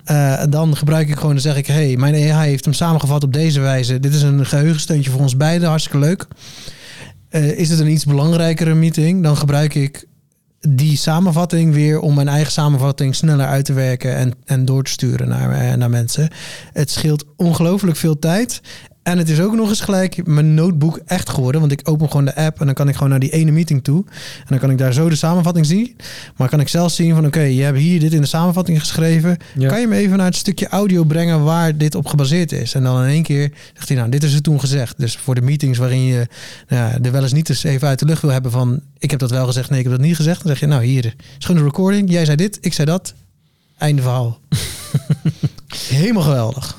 [0.04, 3.32] eh, dan gebruik ik gewoon, dan zeg ik, hey, mijn AI heeft hem samengevat op
[3.32, 4.00] deze wijze.
[4.00, 6.26] Dit is een geheugensteuntje voor ons beiden, hartstikke leuk.
[7.56, 10.06] Is het een iets belangrijkere meeting, dan gebruik ik
[10.68, 14.90] die samenvatting weer om mijn eigen samenvatting sneller uit te werken en, en door te
[14.90, 16.28] sturen naar, naar mensen.
[16.72, 18.60] Het scheelt ongelooflijk veel tijd.
[19.02, 21.60] En het is ook nog eens gelijk mijn notebook echt geworden.
[21.60, 23.84] Want ik open gewoon de app en dan kan ik gewoon naar die ene meeting
[23.84, 24.04] toe.
[24.38, 25.96] En dan kan ik daar zo de samenvatting zien.
[26.36, 29.36] Maar kan ik zelf zien van oké, je hebt hier dit in de samenvatting geschreven.
[29.58, 29.68] Ja.
[29.68, 32.74] Kan je me even naar het stukje audio brengen waar dit op gebaseerd is?
[32.74, 34.98] En dan in één keer zegt hij nou, dit is er toen gezegd.
[34.98, 36.26] Dus voor de meetings waarin je
[36.68, 38.80] nou ja, er wel eens niet eens even uit de lucht wil hebben van...
[38.98, 40.38] ik heb dat wel gezegd, nee, ik heb dat niet gezegd.
[40.38, 41.14] Dan zeg je nou, hier
[41.48, 42.10] een recording.
[42.10, 43.14] Jij zei dit, ik zei dat.
[43.78, 44.38] Einde verhaal.
[45.88, 46.78] Helemaal geweldig.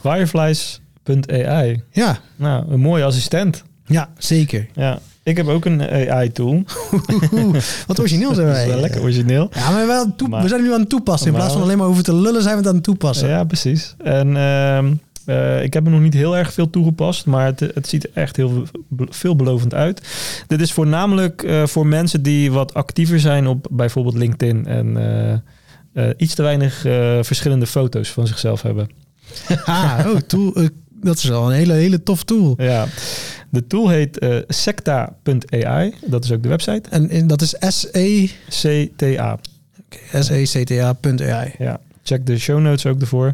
[1.04, 1.82] Fireflies.ai.
[1.92, 3.64] Ja, Nou, een mooie assistent.
[3.86, 4.68] ja zeker.
[4.74, 6.64] Ja, ik heb ook een AI-tool.
[7.88, 8.68] Wat origineel zijn Dat is wij.
[8.68, 9.50] wel lekker origineel.
[9.54, 11.28] Ja, maar wel Maar- we zijn nu aan het toepassen.
[11.28, 13.30] In plaats van alleen maar over te lullen, zijn we het aan het toepassen.
[13.30, 13.96] Ja, precies.
[14.04, 14.94] En ehm,
[15.26, 18.10] eh, ik heb er nog niet heel erg veel toegepast, maar het, het ziet er
[18.14, 20.02] echt heel ve- veelbelovend uit.
[20.48, 24.98] Dit is voornamelijk eh, voor mensen die wat actiever zijn op bijvoorbeeld LinkedIn en
[25.94, 26.80] eh, iets te weinig
[27.26, 28.90] verschillende foto's van zichzelf hebben.
[29.66, 30.54] Ah, oh, tool,
[31.04, 32.54] dat is wel een hele, hele tof tool.
[32.58, 32.88] Ja,
[33.50, 35.94] de tool heet eh, secta.ai.
[36.06, 36.90] Dat is ook de website.
[36.90, 39.40] En, en dat is SE, CTA.
[40.44, 41.52] secta.ai.
[41.58, 43.34] Ja, check de show notes ook ervoor.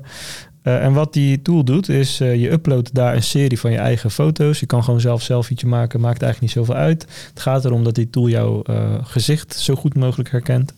[0.62, 3.78] Eh, en wat die tool doet, is eh, je uploadt daar een serie van je
[3.78, 4.60] eigen foto's.
[4.60, 7.06] Je kan gewoon zelf selfietje maken, maakt eigenlijk niet zoveel uit.
[7.30, 8.64] Het gaat erom dat die tool jouw
[9.04, 10.74] gezicht zo goed mogelijk herkent.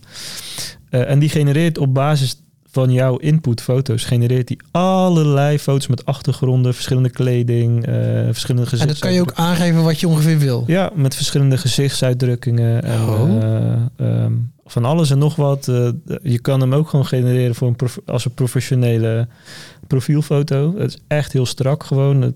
[0.89, 7.09] En die genereert op basis van jouw inputfoto's, genereert die allerlei foto's met achtergronden, verschillende
[7.09, 7.93] kleding, eh,
[8.25, 8.79] verschillende gezichten.
[8.79, 10.63] En dat kan je ook aangeven wat je ongeveer wil.
[10.67, 13.37] Ja, met verschillende gezichtsuitdrukkingen en Oh.
[13.43, 14.33] eh, ehm,
[14.65, 15.67] van alles en nog wat.
[15.67, 15.89] Eh,
[16.23, 19.27] je kan hem ook gewoon genereren voor een als een professionele
[19.87, 20.73] profielfoto.
[20.77, 22.21] Het is echt heel strak gewoon.
[22.21, 22.35] Het-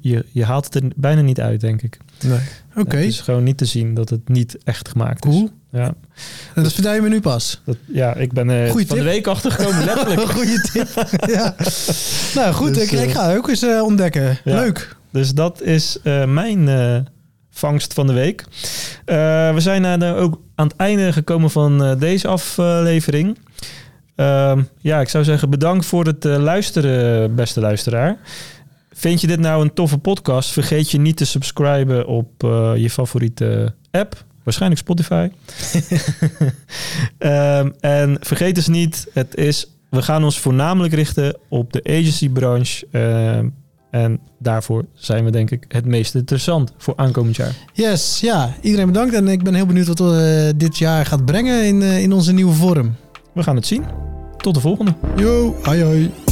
[0.00, 1.98] je, je haalt het er bijna niet uit, denk ik.
[2.24, 2.38] Nee.
[2.76, 5.30] Oké, Het is gewoon niet te zien dat het niet echt gemaakt is.
[5.30, 5.50] cool.
[5.72, 5.94] Ja,
[6.54, 7.60] En dat vertel je me nu pas.
[7.64, 10.20] dat, ja ik ben eh Goeie van de week achtergekomen, letterlijk.
[10.36, 10.88] Goeie tip.
[11.34, 11.54] ja.
[12.34, 14.38] Nou goed, Dus, ik, ik eh, ga ook eens eh, ontdekken.
[14.44, 14.54] ja.
[14.54, 14.96] Leuk.
[15.12, 16.96] Dus dat is eh, mijn eh,
[17.50, 18.44] vangst van de week.
[19.04, 19.16] Eh,
[19.54, 23.38] we zijn eh, dan ook aan het einde gekomen van eh, deze aflevering.
[24.16, 28.18] Ehm, ja, ik zou zeggen bedankt voor het eh, luisteren, beste luisteraar.
[28.92, 30.50] Vind je dit nou een toffe podcast?
[30.50, 34.24] Vergeet je niet te subscriben op eh, je favoriete app.
[34.48, 35.28] Waarschijnlijk Spotify.
[37.18, 42.86] Ehm, en vergeet dus niet, het is, we gaan ons voornamelijk richten op de agency-branche.
[42.90, 43.48] Ehm,
[43.90, 47.54] en daarvoor zijn we denk ik het meest interessant voor aankomend jaar.
[47.72, 48.54] Yes, ja.
[48.60, 49.14] Iedereen bedankt.
[49.14, 52.32] En ik ben heel benieuwd wat eh, dit jaar gaat brengen in, eh, in onze
[52.32, 52.94] nieuwe vorm.
[53.34, 53.84] We gaan het zien.
[54.36, 54.94] Tot de volgende.
[55.16, 56.27] Yo, hoi hoi.